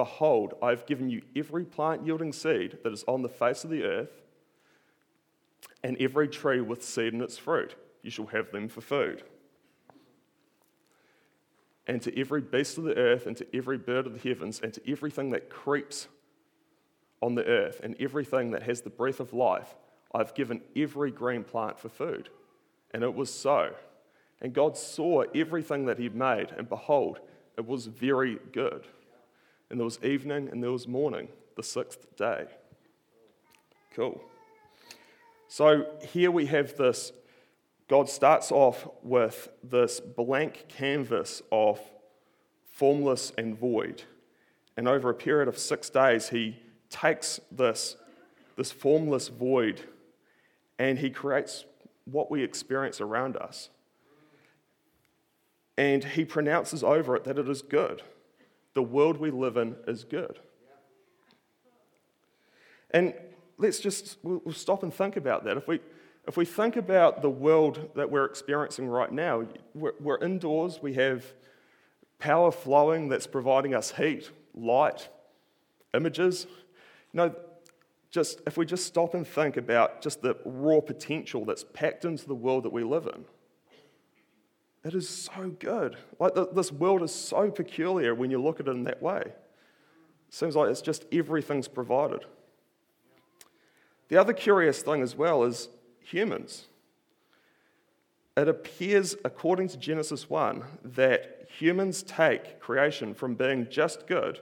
Behold, 0.00 0.54
I 0.62 0.70
have 0.70 0.86
given 0.86 1.10
you 1.10 1.20
every 1.36 1.66
plant 1.66 2.06
yielding 2.06 2.32
seed 2.32 2.78
that 2.82 2.92
is 2.92 3.04
on 3.06 3.20
the 3.20 3.28
face 3.28 3.64
of 3.64 3.70
the 3.70 3.82
earth, 3.82 4.22
and 5.82 5.94
every 6.00 6.26
tree 6.26 6.62
with 6.62 6.82
seed 6.82 7.12
in 7.12 7.20
its 7.20 7.36
fruit. 7.36 7.74
You 8.02 8.10
shall 8.10 8.26
have 8.28 8.50
them 8.50 8.68
for 8.68 8.80
food 8.80 9.22
and 11.90 12.00
to 12.00 12.18
every 12.18 12.40
beast 12.40 12.78
of 12.78 12.84
the 12.84 12.96
earth, 12.96 13.26
and 13.26 13.36
to 13.36 13.46
every 13.52 13.76
bird 13.76 14.06
of 14.06 14.12
the 14.12 14.28
heavens, 14.28 14.60
and 14.62 14.72
to 14.72 14.90
everything 14.90 15.30
that 15.30 15.50
creeps 15.50 16.06
on 17.20 17.34
the 17.34 17.44
earth, 17.44 17.80
and 17.82 17.96
everything 17.98 18.52
that 18.52 18.62
has 18.62 18.80
the 18.80 18.90
breath 18.90 19.18
of 19.18 19.34
life, 19.34 19.74
I've 20.14 20.32
given 20.34 20.60
every 20.76 21.10
green 21.10 21.42
plant 21.42 21.80
for 21.80 21.88
food. 21.88 22.28
And 22.92 23.02
it 23.02 23.12
was 23.12 23.28
so. 23.28 23.74
And 24.40 24.52
God 24.52 24.78
saw 24.78 25.24
everything 25.34 25.86
that 25.86 25.98
He'd 25.98 26.14
made, 26.14 26.52
and 26.56 26.68
behold, 26.68 27.18
it 27.58 27.66
was 27.66 27.86
very 27.86 28.38
good. 28.52 28.86
And 29.70 29.78
there 29.78 29.84
was 29.84 30.02
evening 30.02 30.48
and 30.50 30.62
there 30.62 30.72
was 30.72 30.88
morning, 30.88 31.28
the 31.56 31.62
sixth 31.62 32.16
day. 32.16 32.46
Cool. 33.94 34.20
So 35.48 35.86
here 36.12 36.30
we 36.30 36.46
have 36.46 36.76
this 36.76 37.12
God 37.88 38.08
starts 38.08 38.52
off 38.52 38.86
with 39.02 39.48
this 39.64 39.98
blank 39.98 40.66
canvas 40.68 41.42
of 41.50 41.80
formless 42.70 43.32
and 43.36 43.58
void. 43.58 44.04
And 44.76 44.86
over 44.86 45.10
a 45.10 45.14
period 45.14 45.48
of 45.48 45.58
six 45.58 45.90
days, 45.90 46.28
he 46.28 46.56
takes 46.88 47.40
this, 47.50 47.96
this 48.56 48.70
formless 48.70 49.26
void 49.26 49.82
and 50.78 51.00
he 51.00 51.10
creates 51.10 51.64
what 52.04 52.30
we 52.30 52.44
experience 52.44 53.00
around 53.00 53.36
us. 53.36 53.70
And 55.76 56.04
he 56.04 56.24
pronounces 56.24 56.84
over 56.84 57.16
it 57.16 57.24
that 57.24 57.38
it 57.38 57.48
is 57.48 57.60
good. 57.60 58.02
The 58.74 58.82
world 58.82 59.18
we 59.18 59.30
live 59.30 59.56
in 59.56 59.76
is 59.86 60.04
good. 60.04 60.38
And 62.90 63.14
let's 63.58 63.78
just 63.78 64.18
we'll 64.22 64.52
stop 64.52 64.82
and 64.82 64.92
think 64.92 65.16
about 65.16 65.44
that. 65.44 65.56
If 65.56 65.68
we, 65.68 65.80
if 66.26 66.36
we 66.36 66.44
think 66.44 66.76
about 66.76 67.22
the 67.22 67.30
world 67.30 67.90
that 67.94 68.10
we're 68.10 68.24
experiencing 68.24 68.88
right 68.88 69.12
now, 69.12 69.46
we're, 69.74 69.92
we're 70.00 70.18
indoors, 70.18 70.80
we 70.82 70.94
have 70.94 71.24
power 72.18 72.50
flowing 72.52 73.08
that's 73.08 73.26
providing 73.26 73.74
us 73.74 73.92
heat, 73.92 74.30
light, 74.54 75.08
images. 75.94 76.46
You 77.12 77.18
know, 77.18 77.34
just 78.10 78.40
if 78.46 78.56
we 78.56 78.66
just 78.66 78.86
stop 78.86 79.14
and 79.14 79.26
think 79.26 79.56
about 79.56 80.02
just 80.02 80.20
the 80.22 80.36
raw 80.44 80.80
potential 80.80 81.44
that's 81.44 81.64
packed 81.72 82.04
into 82.04 82.26
the 82.26 82.34
world 82.34 82.64
that 82.64 82.72
we 82.72 82.82
live 82.82 83.06
in, 83.06 83.24
it 84.84 84.94
is 84.94 85.08
so 85.08 85.54
good. 85.58 85.96
Like 86.18 86.34
the, 86.34 86.46
this 86.46 86.72
world 86.72 87.02
is 87.02 87.14
so 87.14 87.50
peculiar 87.50 88.14
when 88.14 88.30
you 88.30 88.40
look 88.40 88.60
at 88.60 88.68
it 88.68 88.70
in 88.70 88.84
that 88.84 89.02
way. 89.02 89.22
It 89.22 89.34
seems 90.34 90.56
like 90.56 90.70
it's 90.70 90.80
just 90.80 91.04
everything's 91.12 91.68
provided. 91.68 92.24
The 94.08 94.16
other 94.16 94.32
curious 94.32 94.82
thing 94.82 95.02
as 95.02 95.14
well 95.14 95.44
is 95.44 95.68
humans. 96.00 96.66
It 98.36 98.48
appears, 98.48 99.16
according 99.24 99.68
to 99.68 99.76
Genesis 99.76 100.30
1, 100.30 100.64
that 100.84 101.48
humans 101.58 102.02
take 102.02 102.60
creation 102.60 103.12
from 103.12 103.34
being 103.34 103.68
just 103.68 104.06
good 104.06 104.40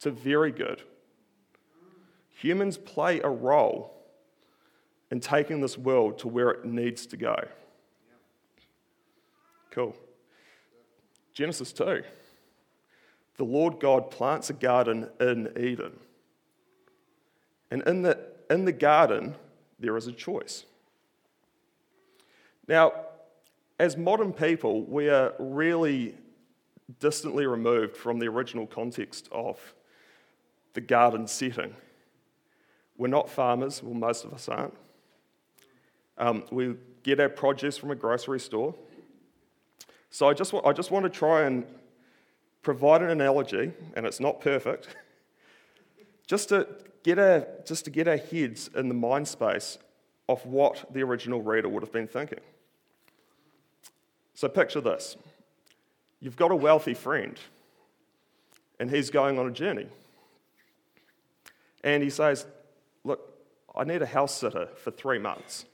to 0.00 0.10
very 0.10 0.52
good. 0.52 0.82
Humans 2.30 2.78
play 2.78 3.20
a 3.20 3.28
role 3.28 3.96
in 5.10 5.20
taking 5.20 5.60
this 5.60 5.76
world 5.76 6.18
to 6.20 6.28
where 6.28 6.50
it 6.50 6.64
needs 6.64 7.06
to 7.06 7.16
go. 7.16 7.36
Cool. 9.76 9.94
Genesis 11.34 11.70
2. 11.74 12.02
The 13.36 13.44
Lord 13.44 13.78
God 13.78 14.10
plants 14.10 14.48
a 14.48 14.54
garden 14.54 15.10
in 15.20 15.52
Eden. 15.54 16.00
And 17.70 17.82
in 17.82 18.00
the, 18.00 18.18
in 18.48 18.64
the 18.64 18.72
garden, 18.72 19.34
there 19.78 19.94
is 19.98 20.06
a 20.06 20.12
choice. 20.12 20.64
Now, 22.66 22.94
as 23.78 23.98
modern 23.98 24.32
people, 24.32 24.82
we 24.84 25.10
are 25.10 25.34
really 25.38 26.14
distantly 26.98 27.44
removed 27.44 27.98
from 27.98 28.18
the 28.18 28.28
original 28.28 28.66
context 28.66 29.28
of 29.30 29.74
the 30.72 30.80
garden 30.80 31.26
setting. 31.26 31.76
We're 32.96 33.08
not 33.08 33.28
farmers, 33.28 33.82
well, 33.82 33.92
most 33.92 34.24
of 34.24 34.32
us 34.32 34.48
aren't. 34.48 34.74
Um, 36.16 36.44
we 36.50 36.76
get 37.02 37.20
our 37.20 37.28
produce 37.28 37.76
from 37.76 37.90
a 37.90 37.94
grocery 37.94 38.40
store. 38.40 38.74
So 40.10 40.28
I 40.28 40.34
just, 40.34 40.54
I 40.64 40.72
just 40.72 40.90
want 40.90 41.04
to 41.04 41.10
try 41.10 41.42
and 41.42 41.64
provide 42.62 43.02
an 43.02 43.10
analogy, 43.10 43.72
and 43.94 44.06
it's 44.06 44.20
not 44.20 44.40
perfect, 44.40 44.88
just 46.26 46.48
to 46.48 46.66
get 47.02 47.18
our, 47.18 47.46
just 47.64 47.84
to 47.84 47.90
get 47.90 48.08
our 48.08 48.16
heads 48.16 48.68
in 48.74 48.88
the 48.88 48.94
mind 48.94 49.28
space 49.28 49.78
of 50.28 50.44
what 50.44 50.92
the 50.92 51.02
original 51.02 51.42
reader 51.42 51.68
would 51.68 51.82
have 51.82 51.92
been 51.92 52.08
thinking. 52.08 52.40
So 54.34 54.48
picture 54.48 54.80
this 54.80 55.16
you've 56.20 56.36
got 56.36 56.50
a 56.50 56.56
wealthy 56.56 56.94
friend, 56.94 57.38
and 58.80 58.90
he's 58.90 59.10
going 59.10 59.38
on 59.38 59.46
a 59.46 59.52
journey. 59.52 59.86
And 61.84 62.02
he 62.02 62.10
says, 62.10 62.46
Look, 63.04 63.20
I 63.74 63.84
need 63.84 64.02
a 64.02 64.06
house 64.06 64.34
sitter 64.34 64.68
for 64.76 64.90
three 64.90 65.18
months. 65.18 65.64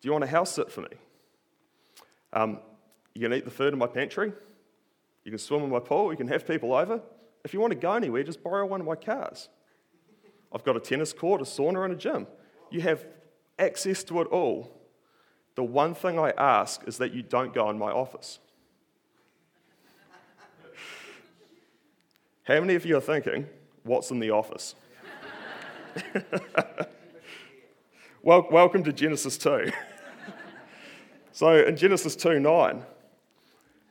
Do 0.00 0.08
you 0.08 0.12
want 0.12 0.24
a 0.24 0.28
house 0.28 0.54
sit 0.54 0.70
for 0.70 0.82
me? 0.82 0.88
Um, 2.32 2.60
you 3.14 3.20
can 3.20 3.32
eat 3.32 3.44
the 3.44 3.50
food 3.50 3.72
in 3.72 3.78
my 3.78 3.86
pantry. 3.86 4.32
You 5.24 5.30
can 5.30 5.38
swim 5.38 5.62
in 5.62 5.70
my 5.70 5.80
pool. 5.80 6.10
You 6.10 6.16
can 6.16 6.28
have 6.28 6.46
people 6.46 6.74
over. 6.74 7.00
If 7.44 7.52
you 7.52 7.60
want 7.60 7.72
to 7.72 7.78
go 7.78 7.94
anywhere, 7.94 8.22
just 8.22 8.42
borrow 8.42 8.66
one 8.66 8.80
of 8.80 8.86
my 8.86 8.94
cars. 8.94 9.48
I've 10.52 10.64
got 10.64 10.76
a 10.76 10.80
tennis 10.80 11.12
court, 11.12 11.40
a 11.40 11.44
sauna, 11.44 11.84
and 11.84 11.92
a 11.92 11.96
gym. 11.96 12.26
You 12.70 12.80
have 12.82 13.04
access 13.58 14.04
to 14.04 14.20
it 14.20 14.28
all 14.28 14.78
the 15.58 15.64
one 15.64 15.92
thing 15.92 16.20
I 16.20 16.30
ask 16.38 16.86
is 16.86 16.98
that 16.98 17.12
you 17.12 17.20
don't 17.20 17.52
go 17.52 17.68
in 17.68 17.76
my 17.76 17.90
office. 17.90 18.38
How 22.44 22.60
many 22.60 22.76
of 22.76 22.86
you 22.86 22.96
are 22.96 23.00
thinking, 23.00 23.44
what's 23.82 24.12
in 24.12 24.20
the 24.20 24.30
office? 24.30 24.76
well, 28.22 28.46
welcome 28.52 28.84
to 28.84 28.92
Genesis 28.92 29.36
2. 29.36 29.72
so, 31.32 31.64
in 31.64 31.76
Genesis 31.76 32.14
2 32.14 32.38
9, 32.38 32.84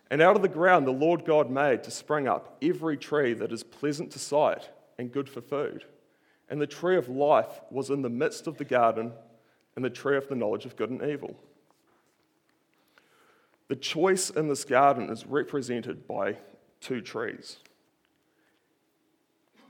and 0.10 0.22
out 0.22 0.36
of 0.36 0.42
the 0.42 0.48
ground 0.48 0.88
the 0.88 0.92
Lord 0.92 1.26
God 1.26 1.50
made 1.50 1.84
to 1.84 1.92
spring 1.92 2.28
up 2.28 2.58
every 2.62 2.98
tree 2.98 3.34
that 3.34 3.52
is 3.52 3.64
pleasant 3.64 4.12
to 4.12 4.20
sight 4.20 4.70
and 4.98 5.12
good 5.12 5.30
for 5.30 5.42
food, 5.42 5.86
and 6.50 6.62
the 6.62 6.68
tree 6.68 6.98
of 6.98 7.10
life 7.10 7.62
was 7.70 7.90
in 7.90 8.02
the 8.02 8.10
midst 8.10 8.48
of 8.48 8.58
the 8.58 8.66
garden, 8.66 9.12
and 9.76 9.86
the 9.86 9.90
tree 9.90 10.18
of 10.18 10.28
the 10.28 10.36
knowledge 10.36 10.66
of 10.66 10.76
good 10.76 10.90
and 10.90 11.04
evil. 11.04 11.38
The 13.68 13.76
choice 13.76 14.30
in 14.30 14.48
this 14.48 14.64
garden 14.64 15.10
is 15.10 15.26
represented 15.26 16.08
by 16.08 16.38
two 16.80 17.02
trees 17.02 17.58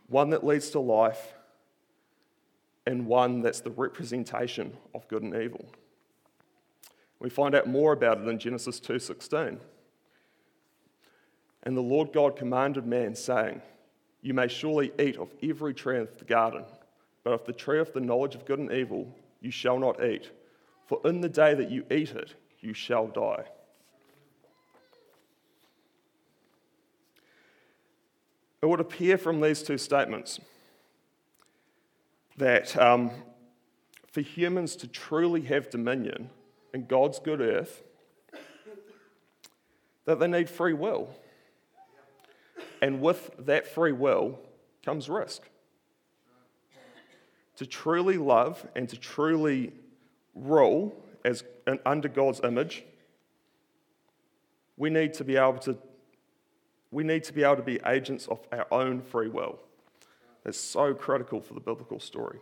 one 0.08 0.30
that 0.30 0.46
leads 0.46 0.70
to 0.70 0.80
life, 0.80 1.34
and 2.86 3.06
one 3.06 3.42
that's 3.42 3.60
the 3.60 3.72
representation 3.72 4.78
of 4.96 5.06
good 5.10 5.22
and 5.22 5.36
evil. 5.36 5.66
We 7.20 7.30
find 7.30 7.54
out 7.54 7.68
more 7.68 7.92
about 7.92 8.20
it 8.20 8.28
in 8.28 8.40
Genesis 8.40 8.80
2:16. 8.80 9.60
And 11.68 11.76
the 11.76 11.82
Lord 11.82 12.14
God 12.14 12.38
commanded 12.38 12.86
man, 12.86 13.14
saying, 13.14 13.62
You 14.22 14.34
may 14.34 14.48
surely 14.48 14.94
eat 14.98 15.18
of 15.18 15.34
every 15.44 15.74
tree 15.74 16.00
of 16.00 16.18
the 16.18 16.24
garden, 16.24 16.64
but 17.26 17.34
of 17.34 17.44
the 17.44 17.52
tree 17.52 17.82
of 17.82 17.92
the 17.92 18.00
knowledge 18.00 18.36
of 18.36 18.46
good 18.46 18.60
and 18.60 18.72
evil 18.72 19.14
you 19.42 19.52
shall 19.52 19.78
not 19.78 20.02
eat, 20.02 20.32
for 20.86 21.02
in 21.04 21.20
the 21.20 21.28
day 21.28 21.54
that 21.54 21.70
you 21.70 21.84
eat 21.92 22.12
it, 22.12 22.36
you 22.62 22.74
shall 22.74 23.08
die. 23.08 23.44
It 28.62 28.66
would 28.66 28.80
appear 28.80 29.18
from 29.18 29.42
these 29.42 29.62
two 29.62 29.78
statements 29.78 30.40
that 32.38 32.78
um, 32.78 33.12
for 34.10 34.22
humans 34.22 34.78
to 34.78 34.88
truly 34.88 35.42
have 35.42 35.70
dominion 35.70 36.30
in 36.74 36.86
God's 36.86 37.20
good 37.20 37.42
earth, 37.42 37.84
that 40.06 40.22
they 40.22 40.28
need 40.28 40.50
free 40.50 40.72
will. 40.72 41.10
And 42.82 43.02
with 43.02 43.32
that 43.40 43.68
free 43.68 43.92
will 43.92 44.40
comes 44.84 45.10
risk. 45.10 45.44
To 47.58 47.66
truly 47.66 48.18
love 48.18 48.68
and 48.76 48.88
to 48.90 48.98
truly 48.98 49.74
rule 50.36 50.96
as 51.26 51.44
under 51.86 52.08
God's 52.08 52.40
image, 52.44 52.84
we 54.78 54.90
need 54.90 55.14
to 55.16 55.24
be 55.24 55.38
able 55.38 55.58
to 55.60 55.78
we 56.90 57.04
need 57.04 57.24
to 57.26 57.34
be 57.34 57.44
able 57.44 57.58
to 57.58 57.64
be 57.64 57.80
agents 57.86 58.28
of 58.28 58.40
our 58.52 58.66
own 58.72 59.02
free 59.02 59.28
will. 59.28 59.60
That's 60.44 60.58
so 60.58 60.94
critical 60.94 61.42
for 61.42 61.54
the 61.54 61.60
biblical 61.60 62.00
story. 62.00 62.40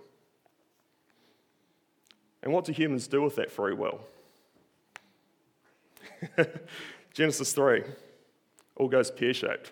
And 2.43 2.53
what 2.53 2.65
do 2.65 2.71
humans 2.71 3.07
do 3.07 3.23
with 3.23 3.35
that 3.37 3.51
free 3.51 3.73
will? 3.73 4.01
Genesis 7.13 7.53
3 7.53 7.83
all 8.75 8.87
goes 8.87 9.09
pear 9.09 9.33
shaped. 9.33 9.71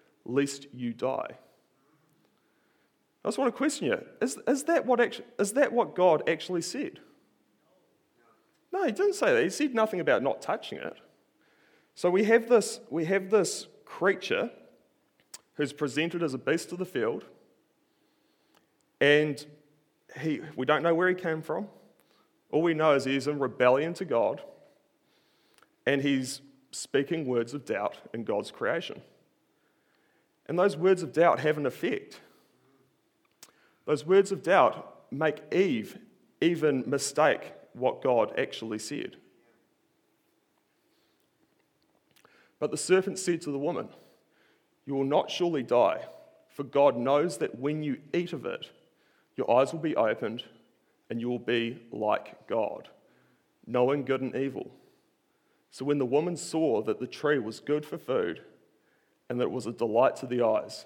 lest 0.25 0.67
you 0.73 0.93
die. 0.93 1.37
I 3.23 3.27
just 3.27 3.37
want 3.37 3.53
to 3.53 3.57
question 3.57 3.87
you 3.87 3.99
is, 4.21 4.37
is, 4.47 4.63
that, 4.63 4.85
what 4.85 4.99
actually, 4.99 5.25
is 5.39 5.53
that 5.53 5.71
what 5.71 5.95
God 5.95 6.27
actually 6.27 6.61
said? 6.61 6.99
No, 8.71 8.85
he 8.85 8.91
didn't 8.91 9.13
say 9.13 9.33
that. 9.33 9.43
He 9.43 9.49
said 9.49 9.75
nothing 9.75 9.99
about 9.99 10.23
not 10.23 10.41
touching 10.41 10.79
it. 10.79 10.97
So 11.93 12.09
we 12.09 12.23
have 12.23 12.47
this, 12.47 12.79
we 12.89 13.05
have 13.05 13.29
this 13.29 13.67
creature 13.85 14.49
who's 15.55 15.73
presented 15.73 16.23
as 16.23 16.33
a 16.33 16.37
beast 16.37 16.71
of 16.71 16.79
the 16.79 16.85
field, 16.85 17.25
and 18.99 19.45
he, 20.19 20.41
we 20.55 20.65
don't 20.65 20.83
know 20.83 20.95
where 20.95 21.09
he 21.09 21.15
came 21.15 21.41
from. 21.41 21.67
All 22.49 22.61
we 22.61 22.73
know 22.73 22.95
is 22.95 23.05
he's 23.05 23.27
in 23.27 23.39
rebellion 23.39 23.93
to 23.95 24.05
God, 24.05 24.41
and 25.85 26.01
he's 26.01 26.41
speaking 26.71 27.25
words 27.25 27.53
of 27.53 27.65
doubt 27.65 27.97
in 28.13 28.23
God's 28.23 28.51
creation. 28.51 29.01
And 30.51 30.59
those 30.59 30.75
words 30.75 31.01
of 31.01 31.13
doubt 31.13 31.39
have 31.39 31.57
an 31.57 31.65
effect. 31.65 32.19
Those 33.85 34.05
words 34.05 34.33
of 34.33 34.43
doubt 34.43 35.05
make 35.09 35.37
Eve 35.53 35.97
even 36.41 36.83
mistake 36.89 37.53
what 37.71 38.03
God 38.03 38.37
actually 38.37 38.79
said. 38.79 39.15
But 42.59 42.69
the 42.69 42.75
serpent 42.75 43.17
said 43.17 43.39
to 43.43 43.51
the 43.53 43.57
woman, 43.57 43.87
You 44.85 44.95
will 44.95 45.05
not 45.05 45.31
surely 45.31 45.63
die, 45.63 46.03
for 46.49 46.63
God 46.63 46.97
knows 46.97 47.37
that 47.37 47.57
when 47.57 47.81
you 47.81 47.99
eat 48.13 48.33
of 48.33 48.45
it, 48.45 48.71
your 49.37 49.49
eyes 49.49 49.71
will 49.71 49.79
be 49.79 49.95
opened 49.95 50.43
and 51.09 51.21
you 51.21 51.29
will 51.29 51.39
be 51.39 51.81
like 51.93 52.45
God, 52.49 52.89
knowing 53.65 54.03
good 54.03 54.19
and 54.19 54.35
evil. 54.35 54.69
So 55.69 55.85
when 55.85 55.97
the 55.97 56.05
woman 56.05 56.35
saw 56.35 56.81
that 56.81 56.99
the 56.99 57.07
tree 57.07 57.39
was 57.39 57.61
good 57.61 57.85
for 57.85 57.97
food 57.97 58.41
and 59.31 59.39
that 59.39 59.45
it 59.45 59.51
was 59.51 59.65
a 59.65 59.71
delight 59.71 60.17
to 60.17 60.25
the 60.25 60.45
eyes, 60.45 60.85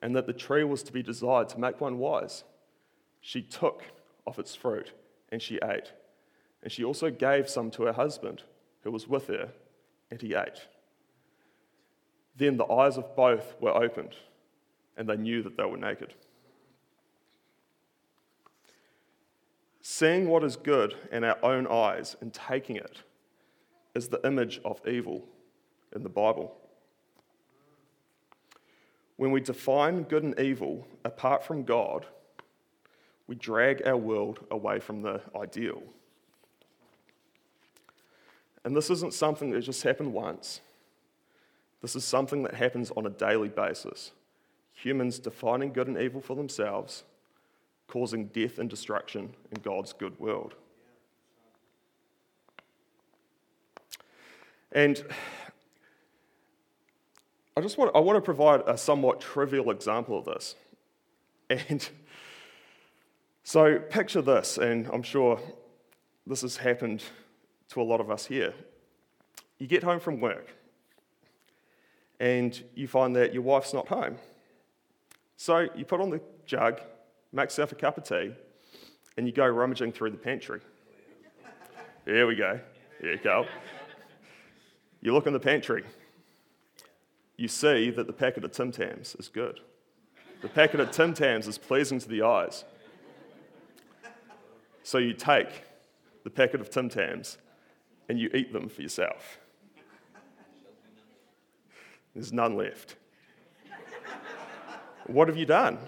and 0.00 0.16
that 0.16 0.26
the 0.26 0.32
tree 0.32 0.64
was 0.64 0.82
to 0.82 0.90
be 0.90 1.02
desired 1.02 1.50
to 1.50 1.60
make 1.60 1.82
one 1.82 1.98
wise. 1.98 2.44
She 3.20 3.42
took 3.42 3.82
of 4.26 4.38
its 4.38 4.54
fruit 4.54 4.92
and 5.30 5.42
she 5.42 5.58
ate. 5.62 5.92
And 6.62 6.72
she 6.72 6.82
also 6.82 7.10
gave 7.10 7.50
some 7.50 7.70
to 7.72 7.82
her 7.82 7.92
husband 7.92 8.42
who 8.84 8.90
was 8.90 9.06
with 9.06 9.26
her, 9.26 9.50
and 10.10 10.18
he 10.22 10.34
ate. 10.34 10.66
Then 12.34 12.56
the 12.56 12.64
eyes 12.64 12.96
of 12.96 13.14
both 13.14 13.54
were 13.60 13.76
opened, 13.76 14.16
and 14.96 15.06
they 15.06 15.18
knew 15.18 15.42
that 15.42 15.58
they 15.58 15.66
were 15.66 15.76
naked. 15.76 16.14
Seeing 19.82 20.26
what 20.26 20.42
is 20.42 20.56
good 20.56 20.94
in 21.12 21.22
our 21.22 21.36
own 21.44 21.66
eyes 21.66 22.16
and 22.22 22.32
taking 22.32 22.76
it 22.76 23.02
is 23.94 24.08
the 24.08 24.26
image 24.26 24.58
of 24.64 24.80
evil 24.88 25.26
in 25.94 26.02
the 26.02 26.08
Bible. 26.08 26.56
When 29.22 29.30
we 29.30 29.40
define 29.40 30.02
good 30.02 30.24
and 30.24 30.36
evil 30.40 30.84
apart 31.04 31.44
from 31.44 31.62
God, 31.62 32.06
we 33.28 33.36
drag 33.36 33.86
our 33.86 33.96
world 33.96 34.44
away 34.50 34.80
from 34.80 35.02
the 35.02 35.20
ideal. 35.36 35.80
And 38.64 38.74
this 38.74 38.90
isn't 38.90 39.14
something 39.14 39.52
that 39.52 39.60
just 39.60 39.84
happened 39.84 40.12
once. 40.12 40.60
This 41.82 41.94
is 41.94 42.02
something 42.02 42.42
that 42.42 42.54
happens 42.54 42.90
on 42.96 43.06
a 43.06 43.10
daily 43.10 43.48
basis. 43.48 44.10
Humans 44.74 45.20
defining 45.20 45.72
good 45.72 45.86
and 45.86 45.98
evil 45.98 46.20
for 46.20 46.34
themselves, 46.34 47.04
causing 47.86 48.26
death 48.26 48.58
and 48.58 48.68
destruction 48.68 49.36
in 49.52 49.62
God's 49.62 49.92
good 49.92 50.18
world. 50.18 50.56
And 54.72 55.04
just 57.62 57.78
want, 57.78 57.94
I 57.94 58.00
want 58.00 58.16
to 58.16 58.20
provide 58.20 58.62
a 58.66 58.76
somewhat 58.76 59.20
trivial 59.20 59.70
example 59.70 60.18
of 60.18 60.24
this. 60.24 60.54
And 61.48 61.88
so 63.44 63.78
picture 63.78 64.22
this, 64.22 64.58
and 64.58 64.88
I'm 64.92 65.02
sure 65.02 65.40
this 66.26 66.42
has 66.42 66.56
happened 66.56 67.02
to 67.70 67.80
a 67.80 67.84
lot 67.84 68.00
of 68.00 68.10
us 68.10 68.26
here. 68.26 68.54
You 69.58 69.66
get 69.66 69.82
home 69.82 70.00
from 70.00 70.20
work, 70.20 70.48
and 72.20 72.62
you 72.74 72.88
find 72.88 73.16
that 73.16 73.34
your 73.34 73.42
wife's 73.42 73.74
not 73.74 73.88
home. 73.88 74.16
So 75.36 75.68
you 75.74 75.84
put 75.84 76.00
on 76.00 76.10
the 76.10 76.20
jug, 76.46 76.80
make 77.32 77.46
yourself 77.46 77.72
a 77.72 77.74
cup 77.74 77.98
of 77.98 78.04
tea, 78.04 78.34
and 79.16 79.26
you 79.26 79.32
go 79.32 79.46
rummaging 79.46 79.92
through 79.92 80.10
the 80.10 80.16
pantry. 80.16 80.60
Here 82.04 82.26
we 82.26 82.34
go. 82.34 82.60
Here 83.00 83.12
you 83.12 83.18
go. 83.18 83.46
You 85.00 85.12
look 85.12 85.26
in 85.26 85.32
the 85.32 85.40
pantry 85.40 85.84
you 87.36 87.48
see 87.48 87.90
that 87.90 88.06
the 88.06 88.12
packet 88.12 88.44
of 88.44 88.52
Tim 88.52 88.72
Tams 88.72 89.16
is 89.18 89.28
good. 89.28 89.60
The 90.42 90.48
packet 90.48 90.80
of 90.80 90.90
Tim 90.90 91.14
Tams 91.14 91.46
is 91.46 91.58
pleasing 91.58 91.98
to 92.00 92.08
the 92.08 92.22
eyes. 92.22 92.64
So 94.82 94.98
you 94.98 95.12
take 95.12 95.48
the 96.24 96.30
packet 96.30 96.60
of 96.60 96.70
Tim 96.70 96.88
Tams 96.88 97.38
and 98.08 98.18
you 98.18 98.30
eat 98.34 98.52
them 98.52 98.68
for 98.68 98.82
yourself. 98.82 99.38
There's 102.14 102.32
none 102.32 102.56
left. 102.56 102.96
what 105.06 105.28
have 105.28 105.36
you 105.36 105.46
done? 105.46 105.78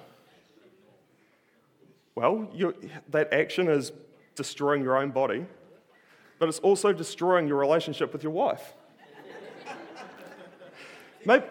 Well, 2.15 2.49
that 3.09 3.33
action 3.33 3.69
is 3.69 3.93
destroying 4.37 4.83
your 4.83 4.97
own 4.97 5.11
body, 5.11 5.47
but 6.39 6.49
it's 6.49 6.61
also 6.61 6.93
destroying 6.93 7.49
your 7.49 7.59
relationship 7.59 8.13
with 8.13 8.23
your 8.23 8.33
wife. 8.33 8.75
Maybe, 11.27 11.45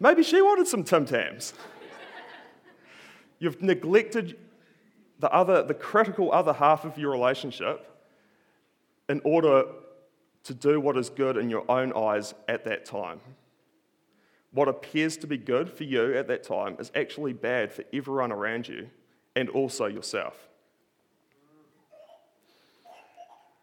maybe 0.00 0.22
she 0.22 0.40
wanted 0.42 0.66
some 0.66 0.84
Tim 0.84 1.04
Tams. 1.04 1.54
You've 3.38 3.60
neglected 3.60 4.38
the, 5.18 5.32
other, 5.32 5.62
the 5.62 5.74
critical 5.74 6.32
other 6.32 6.52
half 6.52 6.84
of 6.84 6.98
your 6.98 7.10
relationship 7.10 7.88
in 9.08 9.20
order 9.24 9.64
to 10.44 10.54
do 10.54 10.80
what 10.80 10.96
is 10.96 11.10
good 11.10 11.36
in 11.36 11.50
your 11.50 11.64
own 11.70 11.92
eyes 11.92 12.34
at 12.48 12.64
that 12.64 12.84
time. 12.84 13.20
What 14.52 14.68
appears 14.68 15.16
to 15.18 15.26
be 15.26 15.38
good 15.38 15.70
for 15.70 15.84
you 15.84 16.14
at 16.14 16.28
that 16.28 16.42
time 16.42 16.76
is 16.78 16.92
actually 16.94 17.32
bad 17.32 17.72
for 17.72 17.84
everyone 17.92 18.32
around 18.32 18.68
you 18.68 18.90
and 19.34 19.48
also 19.48 19.86
yourself. 19.86 20.48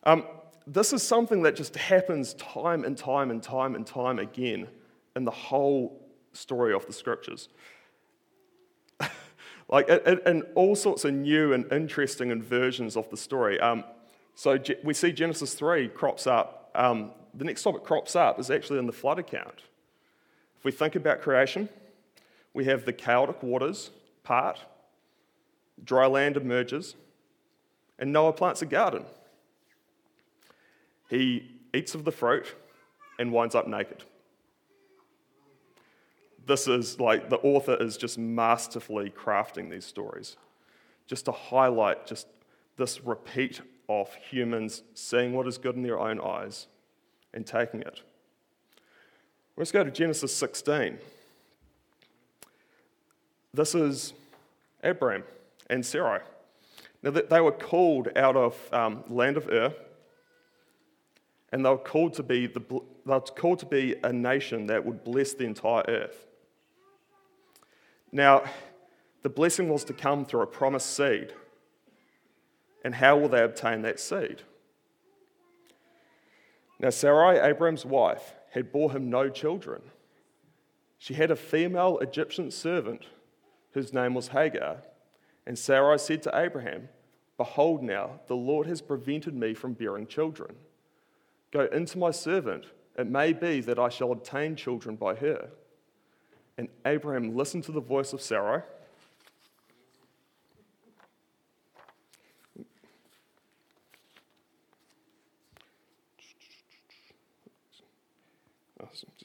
Um, 0.03 0.25
this 0.65 0.93
is 0.93 1.03
something 1.03 1.43
that 1.43 1.55
just 1.55 1.75
happens 1.75 2.33
time 2.35 2.83
and 2.83 2.97
time 2.97 3.31
and 3.31 3.43
time 3.43 3.75
and 3.75 3.85
time 3.85 4.17
again 4.19 4.67
in 5.19 5.25
the 5.25 5.31
whole 5.31 6.01
story 6.31 6.73
of 6.73 6.87
the 6.87 6.93
scriptures. 6.93 7.49
like 9.67 9.89
in, 9.89 10.43
all 10.55 10.77
sorts 10.77 11.03
of 11.03 11.13
new 11.13 11.51
and 11.51 11.69
interesting 11.73 12.31
inversions 12.31 12.95
of 12.95 13.09
the 13.09 13.17
story. 13.17 13.59
Um, 13.59 13.83
so 14.33 14.57
we 14.81 14.93
see 14.93 15.11
Genesis 15.11 15.53
3 15.55 15.89
crops 15.89 16.25
up. 16.25 16.71
Um, 16.73 17.11
the 17.33 17.43
next 17.43 17.63
time 17.63 17.75
it 17.75 17.83
crops 17.83 18.15
up 18.15 18.39
is 18.39 18.49
actually 18.49 18.79
in 18.79 18.85
the 18.85 18.93
flood 18.93 19.19
account. 19.19 19.63
If 20.57 20.63
we 20.63 20.71
think 20.71 20.95
about 20.95 21.19
creation, 21.19 21.67
we 22.53 22.63
have 22.63 22.85
the 22.85 22.93
chaotic 22.93 23.43
waters 23.43 23.91
part, 24.23 24.57
dry 25.83 26.07
land 26.07 26.37
emerges, 26.37 26.95
and 27.99 28.13
Noah 28.13 28.31
plants 28.31 28.61
a 28.61 28.65
garden. 28.65 29.03
He 31.09 31.51
eats 31.73 31.93
of 31.93 32.05
the 32.05 32.11
fruit 32.13 32.55
and 33.19 33.33
winds 33.33 33.53
up 33.53 33.67
naked. 33.67 34.05
This 36.49 36.67
is 36.67 36.99
like 36.99 37.29
the 37.29 37.37
author 37.37 37.75
is 37.79 37.95
just 37.95 38.17
masterfully 38.17 39.11
crafting 39.11 39.69
these 39.69 39.85
stories, 39.85 40.35
just 41.05 41.25
to 41.25 41.31
highlight 41.31 42.07
just 42.07 42.25
this 42.75 43.05
repeat 43.05 43.61
of 43.87 44.11
humans 44.15 44.81
seeing 44.95 45.33
what 45.33 45.47
is 45.47 45.59
good 45.59 45.75
in 45.75 45.83
their 45.83 45.99
own 45.99 46.19
eyes 46.19 46.65
and 47.35 47.45
taking 47.45 47.81
it. 47.81 48.01
Let's 49.57 49.71
go 49.71 49.83
to 49.83 49.91
Genesis 49.91 50.35
16. 50.35 50.97
This 53.53 53.75
is 53.75 54.13
Abram 54.83 55.25
and 55.69 55.85
Sarai. 55.85 56.21
Now, 57.03 57.11
they 57.11 57.41
were 57.41 57.51
called 57.51 58.07
out 58.15 58.35
of 58.35 58.73
um, 58.73 59.03
land 59.07 59.37
of 59.37 59.47
Ur, 59.49 59.71
and 61.51 61.63
they 61.63 61.69
were 61.69 61.77
called 61.77 62.15
to 62.15 62.23
be 62.23 62.47
the, 62.47 62.59
they 62.59 63.13
were 63.13 63.19
called 63.19 63.59
to 63.59 63.67
be 63.67 63.97
a 64.03 64.11
nation 64.11 64.65
that 64.65 64.83
would 64.83 65.03
bless 65.03 65.33
the 65.33 65.43
entire 65.43 65.83
earth. 65.87 66.25
Now, 68.11 68.43
the 69.21 69.29
blessing 69.29 69.69
was 69.69 69.83
to 69.85 69.93
come 69.93 70.25
through 70.25 70.41
a 70.41 70.47
promised 70.47 70.95
seed. 70.95 71.33
And 72.83 72.95
how 72.95 73.17
will 73.17 73.29
they 73.29 73.43
obtain 73.43 73.81
that 73.81 73.99
seed? 73.99 74.43
Now, 76.79 76.89
Sarai, 76.89 77.37
Abraham's 77.39 77.85
wife, 77.85 78.33
had 78.51 78.71
bore 78.71 78.91
him 78.91 79.09
no 79.09 79.29
children. 79.29 79.81
She 80.97 81.13
had 81.13 81.29
a 81.29 81.35
female 81.35 81.99
Egyptian 81.99 82.51
servant 82.51 83.07
whose 83.73 83.93
name 83.93 84.13
was 84.13 84.29
Hagar. 84.29 84.77
And 85.45 85.57
Sarai 85.57 85.99
said 85.99 86.23
to 86.23 86.37
Abraham, 86.37 86.89
Behold, 87.37 87.83
now 87.83 88.19
the 88.27 88.35
Lord 88.35 88.67
has 88.67 88.81
prevented 88.81 89.33
me 89.33 89.53
from 89.53 89.73
bearing 89.73 90.07
children. 90.07 90.55
Go 91.51 91.65
into 91.71 91.97
my 91.97 92.11
servant. 92.11 92.65
It 92.97 93.07
may 93.07 93.33
be 93.33 93.61
that 93.61 93.79
I 93.79 93.89
shall 93.89 94.11
obtain 94.11 94.55
children 94.55 94.95
by 94.95 95.15
her. 95.15 95.49
And 96.59 96.67
Abraham 96.85 97.37
listened 97.37 97.63
to 97.63 97.71
the 97.71 97.79
voice 97.79 98.11
of 98.11 98.21
Sarai. 98.21 98.63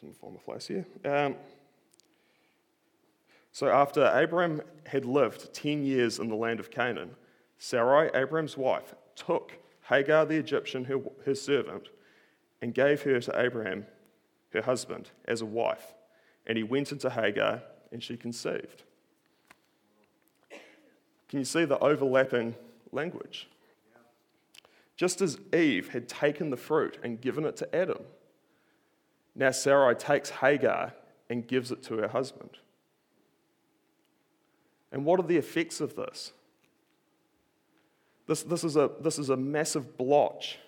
didn't 0.01 0.17
form 0.21 0.37
a 0.37 0.39
place 0.39 0.69
here. 0.69 0.87
Um, 1.05 1.35
so 3.51 3.67
after 3.67 4.13
Abraham 4.15 4.63
had 4.87 5.05
lived 5.05 5.53
10 5.53 5.85
years 5.85 6.21
in 6.21 6.29
the 6.29 6.37
land 6.37 6.61
of 6.61 6.71
Canaan, 6.71 7.17
Sarai, 7.59 8.11
Abraham's 8.15 8.57
wife, 8.57 8.95
took 9.17 9.55
Hagar 9.89 10.25
the 10.25 10.37
Egyptian, 10.37 10.85
her, 10.85 11.01
her 11.25 11.35
servant, 11.35 11.89
and 12.63 12.73
gave 12.73 13.03
her 13.03 13.19
to 13.19 13.41
Abraham, 13.41 13.87
her 14.53 14.63
husband, 14.63 15.11
as 15.25 15.41
a 15.41 15.47
wife. 15.47 15.95
And 16.47 16.59
he 16.59 16.65
went 16.65 16.93
into 16.93 17.11
Hagar, 17.11 17.63
and 17.91 18.03
she 18.03 18.17
conceived. 18.17 18.83
Can 21.29 21.39
you 21.39 21.45
see 21.45 21.65
the 21.65 21.79
overlapping 21.79 22.55
language? 22.93 23.49
Just 24.97 25.21
as 25.21 25.39
Eve 25.53 25.89
had 25.89 26.09
taken 26.09 26.51
the 26.51 26.57
fruit 26.57 26.99
and 27.03 27.21
given 27.21 27.45
it 27.45 27.57
to 27.57 27.75
Adam, 27.75 28.03
now 29.35 29.51
Sarai 29.51 29.95
takes 29.95 30.31
Hagar 30.31 30.93
and 31.29 31.47
gives 31.47 31.73
it 31.73 31.83
to 31.85 31.97
her 31.97 32.09
husband. 32.09 32.51
And 34.93 35.05
what 35.05 35.19
are 35.19 35.27
the 35.27 35.37
effects 35.37 35.81
of 35.81 35.97
this? 35.97 36.33
This, 38.27 38.43
this, 38.43 38.63
is, 38.63 38.77
a, 38.77 38.91
this 39.01 39.19
is 39.19 39.29
a 39.29 39.37
massive 39.37 39.99
blotch 39.99 40.59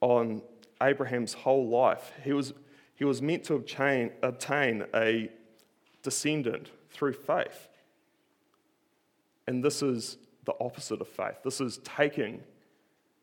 on 0.00 0.42
Abraham's 0.82 1.34
whole 1.34 1.68
life. 1.68 2.12
He 2.24 2.32
was, 2.32 2.54
he 2.96 3.04
was 3.04 3.22
meant 3.22 3.44
to 3.44 3.54
obtain, 3.54 4.10
obtain 4.22 4.84
a 4.94 5.30
descendant 6.02 6.70
through 6.90 7.12
faith. 7.12 7.68
And 9.46 9.62
this 9.62 9.82
is 9.82 10.16
the 10.44 10.54
opposite 10.60 11.00
of 11.00 11.08
faith. 11.08 11.36
This 11.44 11.60
is 11.60 11.78
taking 11.84 12.42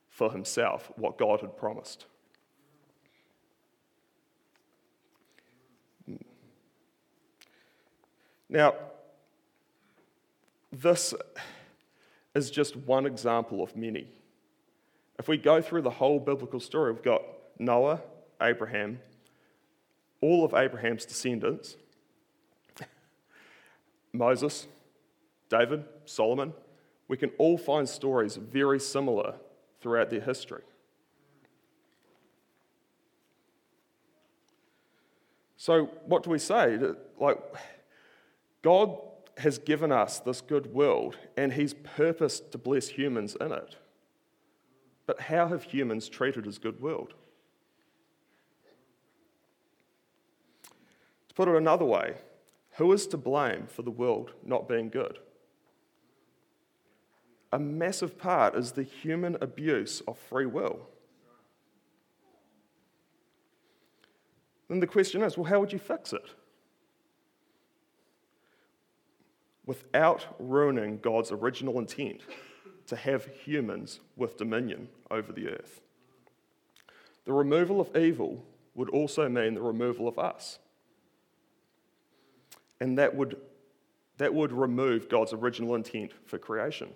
for 0.09 0.31
himself 0.31 0.91
what 0.95 1.17
God 1.17 1.41
had 1.41 1.57
promised. 1.57 2.05
Now, 8.47 8.75
this 10.71 11.15
is 12.36 12.51
just 12.51 12.75
one 12.75 13.07
example 13.07 13.63
of 13.63 13.75
many. 13.75 14.07
If 15.17 15.27
we 15.27 15.38
go 15.38 15.62
through 15.62 15.81
the 15.81 15.89
whole 15.89 16.19
biblical 16.19 16.59
story, 16.59 16.91
we've 16.91 17.01
got 17.01 17.23
Noah, 17.57 18.01
Abraham, 18.39 18.99
all 20.23 20.45
of 20.45 20.53
Abraham's 20.53 21.05
descendants, 21.05 21.75
Moses, 24.13 24.67
David, 25.49 25.83
Solomon. 26.05 26.53
We 27.09 27.17
can 27.17 27.31
all 27.38 27.57
find 27.57 27.88
stories 27.88 28.38
very 28.38 28.79
similar 28.79 29.36
throughout 29.81 30.09
their 30.09 30.21
history. 30.21 30.63
So, 35.57 35.89
what 36.05 36.23
do 36.23 36.29
we 36.29 36.39
say? 36.39 36.79
Like, 37.19 37.39
God 38.62 38.97
has 39.38 39.57
given 39.57 39.91
us 39.91 40.19
this 40.19 40.39
good 40.39 40.73
world 40.73 41.17
and 41.36 41.51
He's 41.51 41.73
purposed 41.73 42.53
to 42.53 42.57
bless 42.57 42.88
humans 42.88 43.36
in 43.41 43.51
it. 43.51 43.75
But 45.05 45.19
how 45.19 45.49
have 45.49 45.63
humans 45.63 46.07
treated 46.07 46.45
His 46.45 46.59
good 46.59 46.79
world? 46.81 47.13
To 51.34 51.46
put 51.46 51.48
it 51.48 51.56
another 51.56 51.86
way, 51.86 52.15
who 52.78 52.91
is 52.91 53.08
to 53.08 53.17
blame 53.17 53.67
for 53.67 53.82
the 53.82 53.91
world 53.91 54.34
not 54.46 54.67
being 54.67 54.89
good? 54.89 55.19
A 57.52 57.60
massive 57.60 58.17
part 58.17 58.56
is 58.56 58.72
the 58.72 58.84
human 58.84 59.38
abuse 59.41 60.02
of 60.08 60.17
free 60.17 60.46
will. 60.46 60.88
Then 64.69 64.80
the 64.80 64.88
question 64.88 65.22
is 65.22 65.38
well, 65.38 65.46
how 65.46 65.60
would 65.60 65.74
you 65.74 65.80
fix 65.80 66.13
it? 66.13 66.32
without 69.65 70.36
ruining 70.39 71.00
God's 71.00 71.32
original 71.32 71.80
intent 71.80 72.22
to 72.88 72.96
have 72.96 73.26
humans 73.26 74.00
with 74.15 74.38
dominion 74.38 74.89
over 75.10 75.32
the 75.32 75.50
earth. 75.50 75.82
The 77.26 77.34
removal 77.34 77.80
of 77.80 77.96
evil 77.96 78.46
would 78.76 78.89
also 78.89 79.30
mean 79.30 79.54
the 79.54 79.62
removal 79.62 80.08
of 80.08 80.19
us. 80.19 80.60
And 82.84 82.98
that 82.98 83.15
would, 83.15 83.38
that 84.17 84.34
would 84.34 84.52
remove 84.52 85.08
God's 85.08 85.32
original 85.32 85.74
intent 85.76 86.12
for 86.26 86.38
creation. 86.38 86.89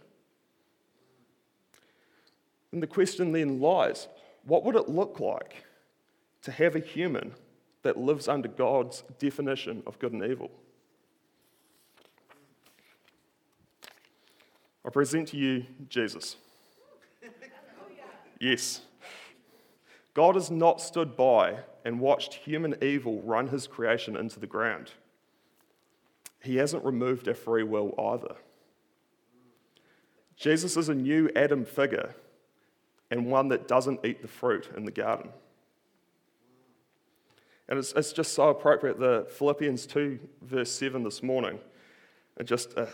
And 2.73 2.84
the 2.84 2.88
question 2.88 3.32
then 3.32 3.62
lies 3.62 4.10
what 4.43 4.65
would 4.65 4.76
it 4.76 4.89
look 4.89 5.21
like 5.21 5.63
to 6.41 6.52
have 6.52 6.76
a 6.76 6.82
human 6.82 7.36
that 7.84 7.95
lives 7.95 8.28
under 8.28 8.50
God's 8.50 9.06
definition 9.17 9.82
of 9.88 9.97
good 9.97 10.12
and 10.12 10.26
evil? 10.26 10.52
I 14.86 14.89
present 14.89 15.30
to 15.30 15.38
you 15.38 15.65
Jesus. 15.88 16.36
Yes. 18.41 18.82
God 20.13 20.36
has 20.36 20.52
not 20.52 20.82
stood 20.82 21.15
by 21.15 21.60
and 21.86 22.02
watched 22.02 22.34
human 22.34 22.76
evil 22.84 23.21
run 23.21 23.47
his 23.47 23.67
creation 23.67 24.17
into 24.17 24.41
the 24.41 24.47
ground. 24.47 24.91
He 26.43 26.58
hasn't 26.58 26.86
removed 26.86 27.28
our 27.28 27.34
free 27.34 27.63
will 27.63 27.93
either. 27.97 28.36
Jesus 30.36 30.78
is 30.78 30.89
a 30.89 30.95
new 30.95 31.30
Adam 31.36 31.65
figure 31.65 32.15
and 33.10 33.26
one 33.26 33.47
that 33.50 33.67
doesn't 33.67 34.06
eat 34.06 34.21
the 34.21 34.28
fruit 34.28 34.69
in 34.76 34.86
the 34.86 34.91
garden. 34.91 35.30
And 37.69 37.80
it's, 37.80 37.91
it's 37.93 38.13
just 38.13 38.34
so 38.34 38.50
appropriate, 38.50 39.00
the 39.00 39.28
Philippians 39.38 39.86
2, 39.88 40.19
verse 40.43 40.71
7 40.71 41.04
this 41.04 41.23
morning. 41.23 41.60
Just, 42.43 42.78
uh, 42.78 42.86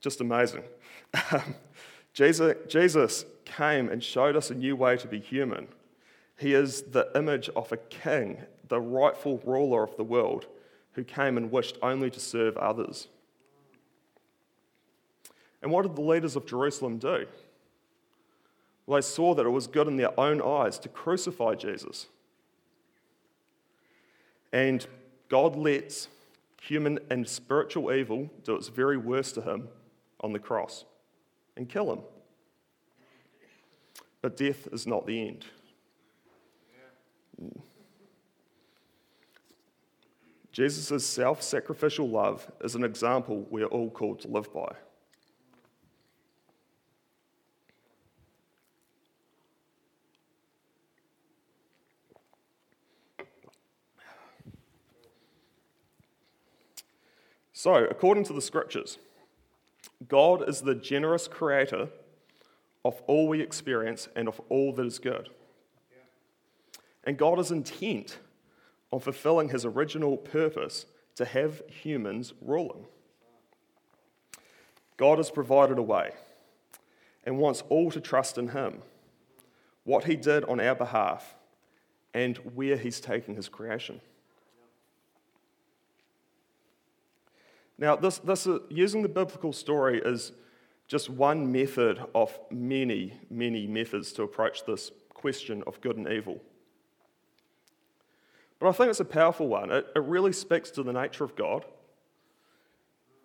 just 0.00 0.20
amazing. 0.20 0.62
Jesus, 2.14 2.54
Jesus 2.68 3.24
came 3.44 3.88
and 3.88 4.02
showed 4.02 4.36
us 4.36 4.50
a 4.50 4.54
new 4.54 4.76
way 4.76 4.96
to 4.96 5.08
be 5.08 5.18
human 5.18 5.68
he 6.36 6.54
is 6.54 6.82
the 6.82 7.10
image 7.14 7.48
of 7.50 7.70
a 7.72 7.76
king, 7.76 8.38
the 8.68 8.80
rightful 8.80 9.40
ruler 9.44 9.82
of 9.82 9.96
the 9.96 10.04
world, 10.04 10.46
who 10.94 11.04
came 11.04 11.36
and 11.36 11.50
wished 11.50 11.76
only 11.82 12.10
to 12.10 12.20
serve 12.20 12.56
others. 12.56 13.08
And 15.62 15.70
what 15.70 15.82
did 15.82 15.96
the 15.96 16.02
leaders 16.02 16.36
of 16.36 16.46
Jerusalem 16.46 16.98
do? 16.98 17.26
Well, 18.86 18.98
they 18.98 19.02
saw 19.02 19.34
that 19.34 19.46
it 19.46 19.50
was 19.50 19.66
good 19.66 19.88
in 19.88 19.96
their 19.96 20.18
own 20.18 20.42
eyes 20.42 20.78
to 20.80 20.88
crucify 20.88 21.54
Jesus. 21.54 22.06
And 24.52 24.86
God 25.28 25.56
lets 25.56 26.08
human 26.60 26.98
and 27.10 27.26
spiritual 27.28 27.92
evil 27.92 28.30
do 28.44 28.54
its 28.56 28.68
very 28.68 28.96
worst 28.96 29.34
to 29.34 29.42
him 29.42 29.68
on 30.20 30.32
the 30.32 30.38
cross 30.38 30.84
and 31.56 31.68
kill 31.68 31.92
him. 31.92 32.00
But 34.22 34.36
death 34.36 34.68
is 34.72 34.86
not 34.86 35.06
the 35.06 35.28
end. 35.28 35.44
Jesus' 40.54 41.04
self 41.04 41.42
sacrificial 41.42 42.08
love 42.08 42.48
is 42.60 42.76
an 42.76 42.84
example 42.84 43.44
we 43.50 43.64
are 43.64 43.66
all 43.66 43.90
called 43.90 44.20
to 44.20 44.28
live 44.28 44.54
by. 44.54 44.72
So, 57.52 57.74
according 57.86 58.22
to 58.26 58.32
the 58.32 58.40
scriptures, 58.40 58.98
God 60.06 60.48
is 60.48 60.60
the 60.60 60.76
generous 60.76 61.26
creator 61.26 61.88
of 62.84 63.02
all 63.08 63.26
we 63.26 63.40
experience 63.40 64.06
and 64.14 64.28
of 64.28 64.40
all 64.48 64.72
that 64.74 64.86
is 64.86 65.00
good. 65.00 65.30
And 67.02 67.18
God 67.18 67.40
is 67.40 67.50
intent 67.50 68.18
on 68.94 69.00
fulfilling 69.00 69.48
his 69.48 69.64
original 69.64 70.16
purpose 70.16 70.86
to 71.16 71.24
have 71.24 71.62
humans 71.66 72.32
ruling. 72.40 72.86
God 74.96 75.18
has 75.18 75.32
provided 75.32 75.78
a 75.78 75.82
way 75.82 76.12
and 77.24 77.36
wants 77.36 77.64
all 77.68 77.90
to 77.90 78.00
trust 78.00 78.38
in 78.38 78.50
him, 78.50 78.82
what 79.82 80.04
he 80.04 80.14
did 80.14 80.44
on 80.44 80.60
our 80.60 80.76
behalf, 80.76 81.34
and 82.14 82.36
where 82.54 82.76
he's 82.76 83.00
taking 83.00 83.34
his 83.34 83.48
creation. 83.48 84.00
Now, 87.76 87.96
this, 87.96 88.18
this 88.18 88.46
uh, 88.46 88.60
using 88.70 89.02
the 89.02 89.08
biblical 89.08 89.52
story 89.52 90.00
is 90.04 90.30
just 90.86 91.10
one 91.10 91.50
method 91.50 91.98
of 92.14 92.38
many, 92.48 93.14
many 93.28 93.66
methods 93.66 94.12
to 94.12 94.22
approach 94.22 94.64
this 94.64 94.92
question 95.12 95.64
of 95.66 95.80
good 95.80 95.96
and 95.96 96.06
evil. 96.06 96.40
But 98.58 98.68
I 98.68 98.72
think 98.72 98.90
it's 98.90 99.00
a 99.00 99.04
powerful 99.04 99.48
one. 99.48 99.70
It, 99.70 99.86
it 99.94 100.02
really 100.02 100.32
speaks 100.32 100.70
to 100.72 100.82
the 100.82 100.92
nature 100.92 101.24
of 101.24 101.36
God, 101.36 101.64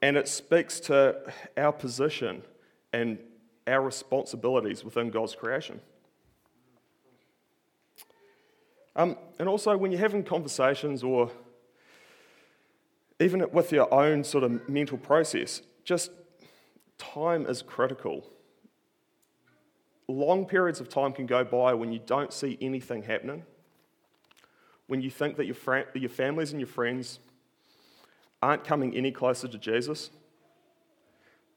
and 0.02 0.18
it 0.18 0.28
speaks 0.28 0.80
to 0.82 1.34
our 1.58 1.72
position 1.72 2.42
and 2.94 3.20
our 3.68 3.82
responsibilities 3.82 4.84
within 4.84 5.10
God's 5.10 5.36
creation. 5.36 5.80
Um, 8.96 9.18
and 9.38 9.48
also, 9.48 9.78
when 9.78 9.92
you're 9.92 10.02
having 10.02 10.24
conversations 10.24 11.04
or 11.04 11.32
even 13.20 13.46
with 13.52 13.72
your 13.72 13.94
own 13.94 14.24
sort 14.24 14.44
of 14.44 14.68
mental 14.68 14.98
process, 14.98 15.62
just 15.84 16.12
time 16.98 17.46
is 17.46 17.62
critical. 17.62 18.26
Long 20.08 20.46
periods 20.46 20.80
of 20.80 20.89
time 20.89 21.13
can 21.13 21.28
go 21.28 21.44
by 21.44 21.74
when 21.76 21.94
you 21.94 22.00
don't 22.06 22.34
see 22.34 22.58
anything 22.60 23.04
happening 23.04 23.44
when 24.89 25.02
you 25.02 25.12
think 25.12 25.38
that 25.38 25.45
your, 25.45 25.54
fr- 25.54 25.82
your 25.93 26.10
families 26.10 26.49
and 26.49 26.60
your 26.60 26.65
friends 26.65 27.19
aren't 28.41 28.63
coming 28.63 28.95
any 28.95 29.12
closer 29.12 29.47
to 29.47 29.58
Jesus. 29.60 30.10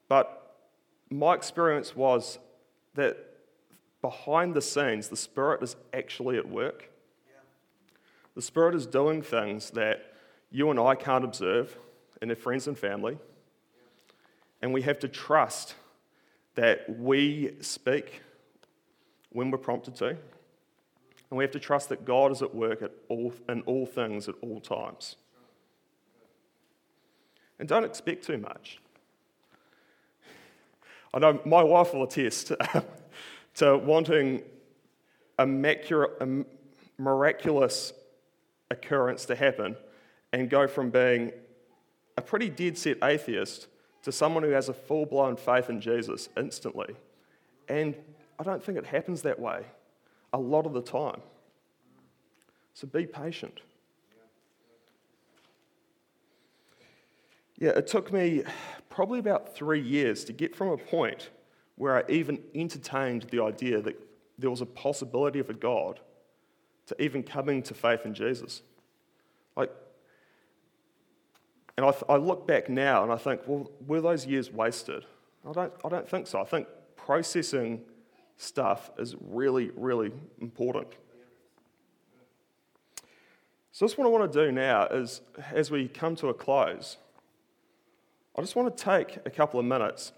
But 0.07 0.55
my 1.09 1.35
experience 1.35 1.97
was 1.97 2.39
that 2.95 3.17
behind 4.03 4.53
the 4.53 4.61
scenes, 4.61 5.09
the 5.09 5.17
Spirit 5.17 5.63
is 5.63 5.77
actually 5.95 6.37
at 6.37 6.47
work. 6.47 6.91
The 8.35 8.43
Spirit 8.43 8.75
is 8.75 8.87
doing 8.87 9.23
things 9.23 9.71
that 9.71 10.13
you 10.51 10.71
and 10.71 10.79
I 10.79 10.95
can't 10.95 11.25
observe 11.25 11.79
in 12.21 12.29
our 12.29 12.37
friends 12.37 12.69
and 12.69 12.79
family. 12.79 13.17
And 14.61 14.75
we 14.75 14.83
have 14.83 14.99
to 14.99 15.09
trust 15.09 15.75
that 16.55 16.85
we 16.99 17.55
speak 17.63 18.21
when 19.31 19.51
we're 19.51 19.57
prompted 19.57 19.97
to. 19.97 20.19
And 21.33 21.39
we 21.39 21.45
have 21.45 21.53
to 21.53 21.59
trust 21.59 21.89
that 21.89 22.05
God 22.05 22.31
is 22.31 22.43
at 22.43 22.55
work 22.55 22.83
at 22.83 22.91
all, 23.09 23.33
in 23.49 23.63
all 23.63 23.87
things 23.87 24.29
at 24.29 24.35
all 24.43 24.61
times. 24.61 25.17
And 27.59 27.67
don't 27.67 27.85
expect 27.85 28.27
too 28.27 28.37
much. 28.37 28.81
I 31.15 31.21
know 31.21 31.41
my 31.47 31.63
wife 31.63 31.95
will 31.95 32.03
attest 32.03 32.53
to 33.55 33.79
wanting 33.83 34.43
a, 35.39 35.45
a 35.47 36.45
miraculous 36.99 37.95
occurrence 38.71 39.25
to 39.25 39.35
happen 39.35 39.75
and 40.35 40.51
go 40.51 40.69
from 40.69 40.91
being 40.91 41.33
a 42.19 42.21
pretty 42.21 42.51
dead 42.51 42.77
set 42.77 42.99
atheist 43.03 43.69
to 44.03 44.13
someone 44.13 44.43
who 44.43 44.51
has 44.51 44.69
a 44.69 44.75
full 44.75 45.07
blown 45.07 45.37
faith 45.37 45.71
in 45.71 45.81
Jesus 45.81 46.29
instantly. 46.37 46.95
And 47.71 47.97
I 48.39 48.43
don't 48.43 48.63
think 48.63 48.77
it 48.77 48.85
happens 48.85 49.23
that 49.23 49.41
way 49.41 49.65
a 50.33 50.39
lot 50.39 50.67
of 50.67 50.73
the 50.73 50.83
time. 50.83 51.21
So 52.75 52.87
be 52.87 53.07
patient. 53.07 53.61
Yeah, 57.59 57.71
it 57.71 57.87
took 57.87 58.13
me 58.13 58.43
probably 58.91 59.19
about 59.19 59.55
three 59.55 59.81
years 59.81 60.25
to 60.25 60.33
get 60.33 60.57
from 60.57 60.69
a 60.69 60.77
point 60.77 61.31
where 61.77 61.97
I 61.97 62.11
even 62.11 62.41
entertained 62.55 63.27
the 63.31 63.43
idea 63.43 63.81
that 63.81 63.97
there 64.39 64.51
was 64.51 64.61
a 64.61 64.67
possibility 64.67 65.39
of 65.39 65.49
a 65.49 65.55
God 65.55 66.01
to 66.87 67.01
even 67.01 67.23
coming 67.23 67.63
to 67.63 67.75
faith 67.75 68.05
in 68.05 68.15
Jesus. 68.15 68.63
Like, 69.57 69.71
and 71.77 71.87
I, 71.87 71.95
I 72.09 72.17
look 72.17 72.47
back 72.47 72.69
now 72.69 73.03
and 73.03 73.13
I 73.13 73.17
think, 73.17 73.43
well, 73.47 73.71
were 73.87 74.01
those 74.01 74.27
years 74.27 74.51
wasted? 74.53 75.05
I 75.49 75.53
don't, 75.53 75.73
I 75.85 75.89
don't 75.89 76.09
think 76.09 76.27
so. 76.27 76.41
I 76.41 76.45
think 76.45 76.67
processing 76.97 77.83
stuff 78.43 78.91
is 78.99 79.15
really, 79.21 79.71
really 79.77 80.11
important. 80.41 80.89
So, 83.71 83.87
just 83.87 83.97
what 83.97 84.07
I 84.07 84.11
want 84.11 84.31
to 84.31 84.47
do 84.47 84.53
now 84.53 84.87
is, 84.87 85.23
as 85.53 85.71
we 85.71 85.89
come 85.89 86.15
to 86.17 86.29
a 86.29 86.35
close, 86.35 86.99
I 88.37 88.41
just 88.41 88.57
want 88.57 88.77
to 88.77 88.85
take 88.85 89.19
a 89.25 89.31
couple 89.31 89.61
of 89.61 89.65
minutes 89.65 90.13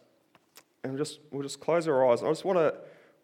and 0.82 0.98
just, 0.98 1.20
we'll 1.30 1.42
just 1.42 1.60
close 1.60 1.86
our 1.86 2.10
eyes. 2.10 2.22
I 2.22 2.28
just 2.28 2.44
want 2.44 2.58
to 2.58 2.74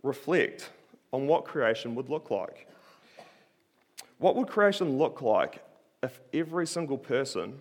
reflect 0.03 0.71
on 1.13 1.27
what 1.27 1.45
creation 1.45 1.95
would 1.95 2.09
look 2.09 2.31
like. 2.31 2.69
What 4.19 4.37
would 4.37 4.49
creation 4.49 4.99
look 4.99 5.23
like 5.23 5.65
if 6.03 6.21
every 6.33 6.67
single 6.67 6.99
person 6.99 7.61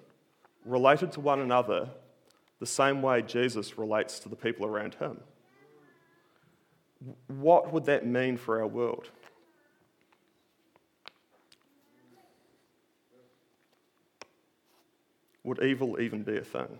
related 0.65 1.12
to 1.13 1.21
one 1.21 1.39
another 1.39 1.89
the 2.60 2.65
same 2.65 3.02
way 3.02 3.21
Jesus 3.21 3.78
relates 3.78 4.19
to 4.19 4.30
the 4.30 4.36
people 4.36 4.65
around 4.65 4.95
him? 4.95 5.19
What 7.27 7.71
would 7.71 7.85
that 7.85 8.05
mean 8.05 8.38
for 8.38 8.59
our 8.59 8.67
world? 8.67 9.09
Would 15.43 15.63
evil 15.63 15.99
even 15.99 16.23
be 16.23 16.38
a 16.38 16.43
thing? 16.43 16.79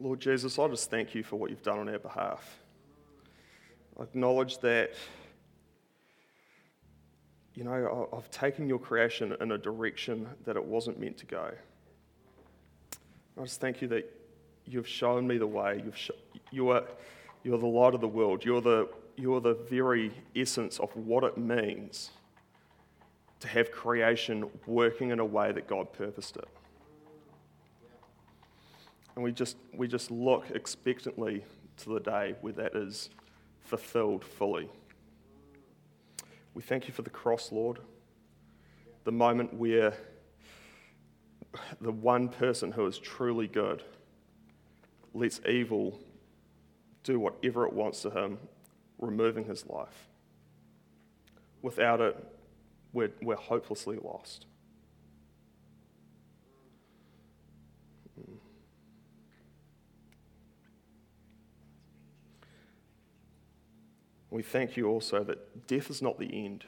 Lord 0.00 0.20
Jesus, 0.20 0.58
I 0.60 0.68
just 0.68 0.90
thank 0.90 1.14
you 1.14 1.24
for 1.24 1.36
what 1.36 1.50
you've 1.50 1.62
done 1.62 1.80
on 1.80 1.88
our 1.88 1.98
behalf. 1.98 2.60
I 3.98 4.04
acknowledge 4.04 4.58
that, 4.58 4.92
you 7.54 7.64
know, 7.64 8.08
I've 8.16 8.30
taken 8.30 8.68
your 8.68 8.78
creation 8.78 9.36
in 9.40 9.50
a 9.50 9.58
direction 9.58 10.28
that 10.44 10.54
it 10.54 10.64
wasn't 10.64 11.00
meant 11.00 11.18
to 11.18 11.26
go. 11.26 11.50
I 13.36 13.42
just 13.42 13.60
thank 13.60 13.82
you 13.82 13.88
that 13.88 14.08
you've 14.66 14.86
shown 14.86 15.26
me 15.26 15.36
the 15.36 15.48
way. 15.48 15.82
You've 15.84 15.98
sh- 15.98 16.10
you 16.52 16.68
are, 16.68 16.84
you're 17.42 17.58
the 17.58 17.66
light 17.66 17.94
of 17.94 18.00
the 18.00 18.08
world. 18.08 18.44
You're 18.44 18.60
the, 18.60 18.88
you're 19.16 19.40
the 19.40 19.54
very 19.54 20.12
essence 20.36 20.78
of 20.78 20.94
what 20.94 21.24
it 21.24 21.36
means 21.36 22.10
to 23.40 23.48
have 23.48 23.72
creation 23.72 24.48
working 24.66 25.10
in 25.10 25.18
a 25.18 25.24
way 25.24 25.50
that 25.50 25.66
God 25.66 25.92
purposed 25.92 26.36
it. 26.36 26.48
And 29.18 29.24
we 29.24 29.32
just, 29.32 29.56
we 29.74 29.88
just 29.88 30.12
look 30.12 30.44
expectantly 30.54 31.42
to 31.78 31.88
the 31.88 31.98
day 31.98 32.36
where 32.40 32.52
that 32.52 32.76
is 32.76 33.10
fulfilled 33.64 34.24
fully. 34.24 34.68
We 36.54 36.62
thank 36.62 36.86
you 36.86 36.94
for 36.94 37.02
the 37.02 37.10
cross, 37.10 37.50
Lord, 37.50 37.80
the 39.02 39.10
moment 39.10 39.52
where 39.52 39.92
the 41.80 41.90
one 41.90 42.28
person 42.28 42.70
who 42.70 42.86
is 42.86 42.96
truly 42.96 43.48
good 43.48 43.82
lets 45.12 45.40
evil 45.48 45.98
do 47.02 47.18
whatever 47.18 47.66
it 47.66 47.72
wants 47.72 48.02
to 48.02 48.10
him, 48.10 48.38
removing 49.00 49.46
his 49.46 49.66
life. 49.66 50.06
Without 51.60 52.00
it, 52.00 52.24
we're, 52.92 53.10
we're 53.20 53.34
hopelessly 53.34 53.98
lost. 54.00 54.46
We 64.30 64.42
thank 64.42 64.76
you 64.76 64.88
also 64.88 65.24
that 65.24 65.66
death 65.66 65.90
is 65.90 66.02
not 66.02 66.18
the 66.18 66.26
end, 66.26 66.64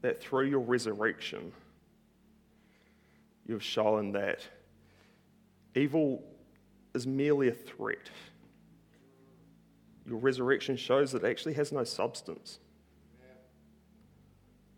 that 0.00 0.22
through 0.22 0.46
your 0.46 0.60
resurrection, 0.60 1.52
you've 3.46 3.62
shown 3.62 4.12
that 4.12 4.40
evil 5.74 6.22
is 6.94 7.06
merely 7.06 7.48
a 7.48 7.52
threat. 7.52 8.10
Your 10.06 10.18
resurrection 10.18 10.76
shows 10.76 11.12
that 11.12 11.24
it 11.24 11.30
actually 11.30 11.54
has 11.54 11.72
no 11.72 11.84
substance, 11.84 12.58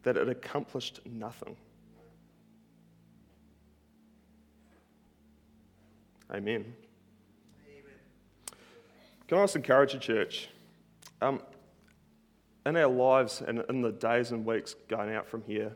that 0.02 0.16
it 0.16 0.28
accomplished 0.28 1.00
nothing. 1.06 1.56
Amen. 6.34 6.64
Amen. 6.64 6.74
Can 9.28 9.38
I 9.38 9.42
just 9.42 9.54
encourage 9.54 9.92
the 9.92 9.98
church? 9.98 10.48
Um, 11.22 11.40
in 12.66 12.76
our 12.76 12.88
lives 12.88 13.42
and 13.46 13.64
in 13.68 13.80
the 13.80 13.92
days 13.92 14.32
and 14.32 14.44
weeks 14.44 14.74
going 14.88 15.14
out 15.14 15.28
from 15.28 15.42
here, 15.44 15.72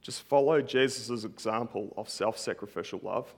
just 0.00 0.22
follow 0.22 0.62
Jesus' 0.62 1.24
example 1.24 1.92
of 1.98 2.08
self 2.08 2.38
sacrificial 2.38 3.00
love. 3.02 3.34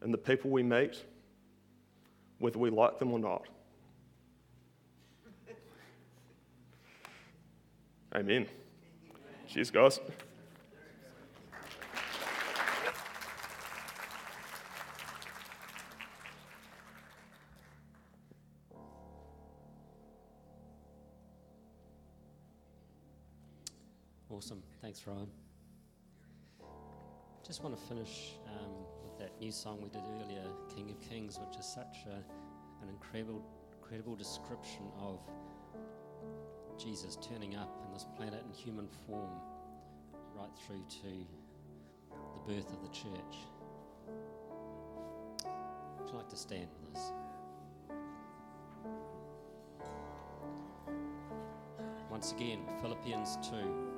And 0.00 0.14
the 0.14 0.18
people 0.18 0.50
we 0.50 0.62
meet, 0.62 1.04
whether 2.38 2.58
we 2.58 2.70
like 2.70 2.98
them 2.98 3.12
or 3.12 3.18
not. 3.18 3.46
Amen. 8.14 8.46
Cheers, 9.46 9.70
guys. 9.70 10.00
Thanks, 24.88 25.06
Ryan. 25.06 25.28
Just 27.46 27.62
want 27.62 27.76
to 27.76 27.82
finish 27.88 28.36
um, 28.46 28.70
with 29.02 29.18
that 29.18 29.38
new 29.38 29.52
song 29.52 29.82
we 29.82 29.90
did 29.90 30.00
earlier, 30.18 30.42
King 30.74 30.88
of 30.88 30.98
Kings, 31.06 31.38
which 31.38 31.58
is 31.60 31.66
such 31.66 32.06
a, 32.06 32.14
an 32.82 32.88
incredible, 32.88 33.44
incredible 33.82 34.16
description 34.16 34.90
of 34.98 35.20
Jesus 36.82 37.18
turning 37.20 37.54
up 37.54 37.78
in 37.86 37.92
this 37.92 38.06
planet 38.16 38.42
in 38.46 38.50
human 38.50 38.88
form 39.06 39.28
right 40.34 40.48
through 40.66 40.82
to 40.88 41.26
the 42.10 42.50
birth 42.50 42.72
of 42.72 42.80
the 42.80 42.88
church. 42.88 43.44
Would 45.98 46.08
you 46.08 46.16
like 46.16 46.30
to 46.30 46.36
stand 46.38 46.68
with 46.80 46.96
us? 46.96 47.12
Once 52.10 52.32
again, 52.32 52.60
Philippians 52.80 53.36
2. 53.50 53.97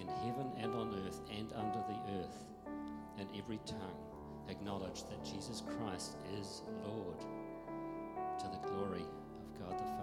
in 0.00 0.08
heaven 0.08 0.50
and 0.58 0.74
on 0.74 0.94
earth 1.06 1.20
and 1.30 1.52
under 1.54 1.82
the 1.88 2.18
earth, 2.20 2.44
and 3.18 3.28
every 3.36 3.60
tongue 3.66 3.96
acknowledge 4.48 5.04
that 5.04 5.24
Jesus 5.24 5.62
Christ 5.66 6.16
is 6.38 6.62
Lord 6.84 7.20
to 8.38 8.46
the 8.46 8.68
glory 8.68 9.02
of 9.02 9.60
God 9.60 9.78
the 9.78 9.84
Father. 9.84 9.95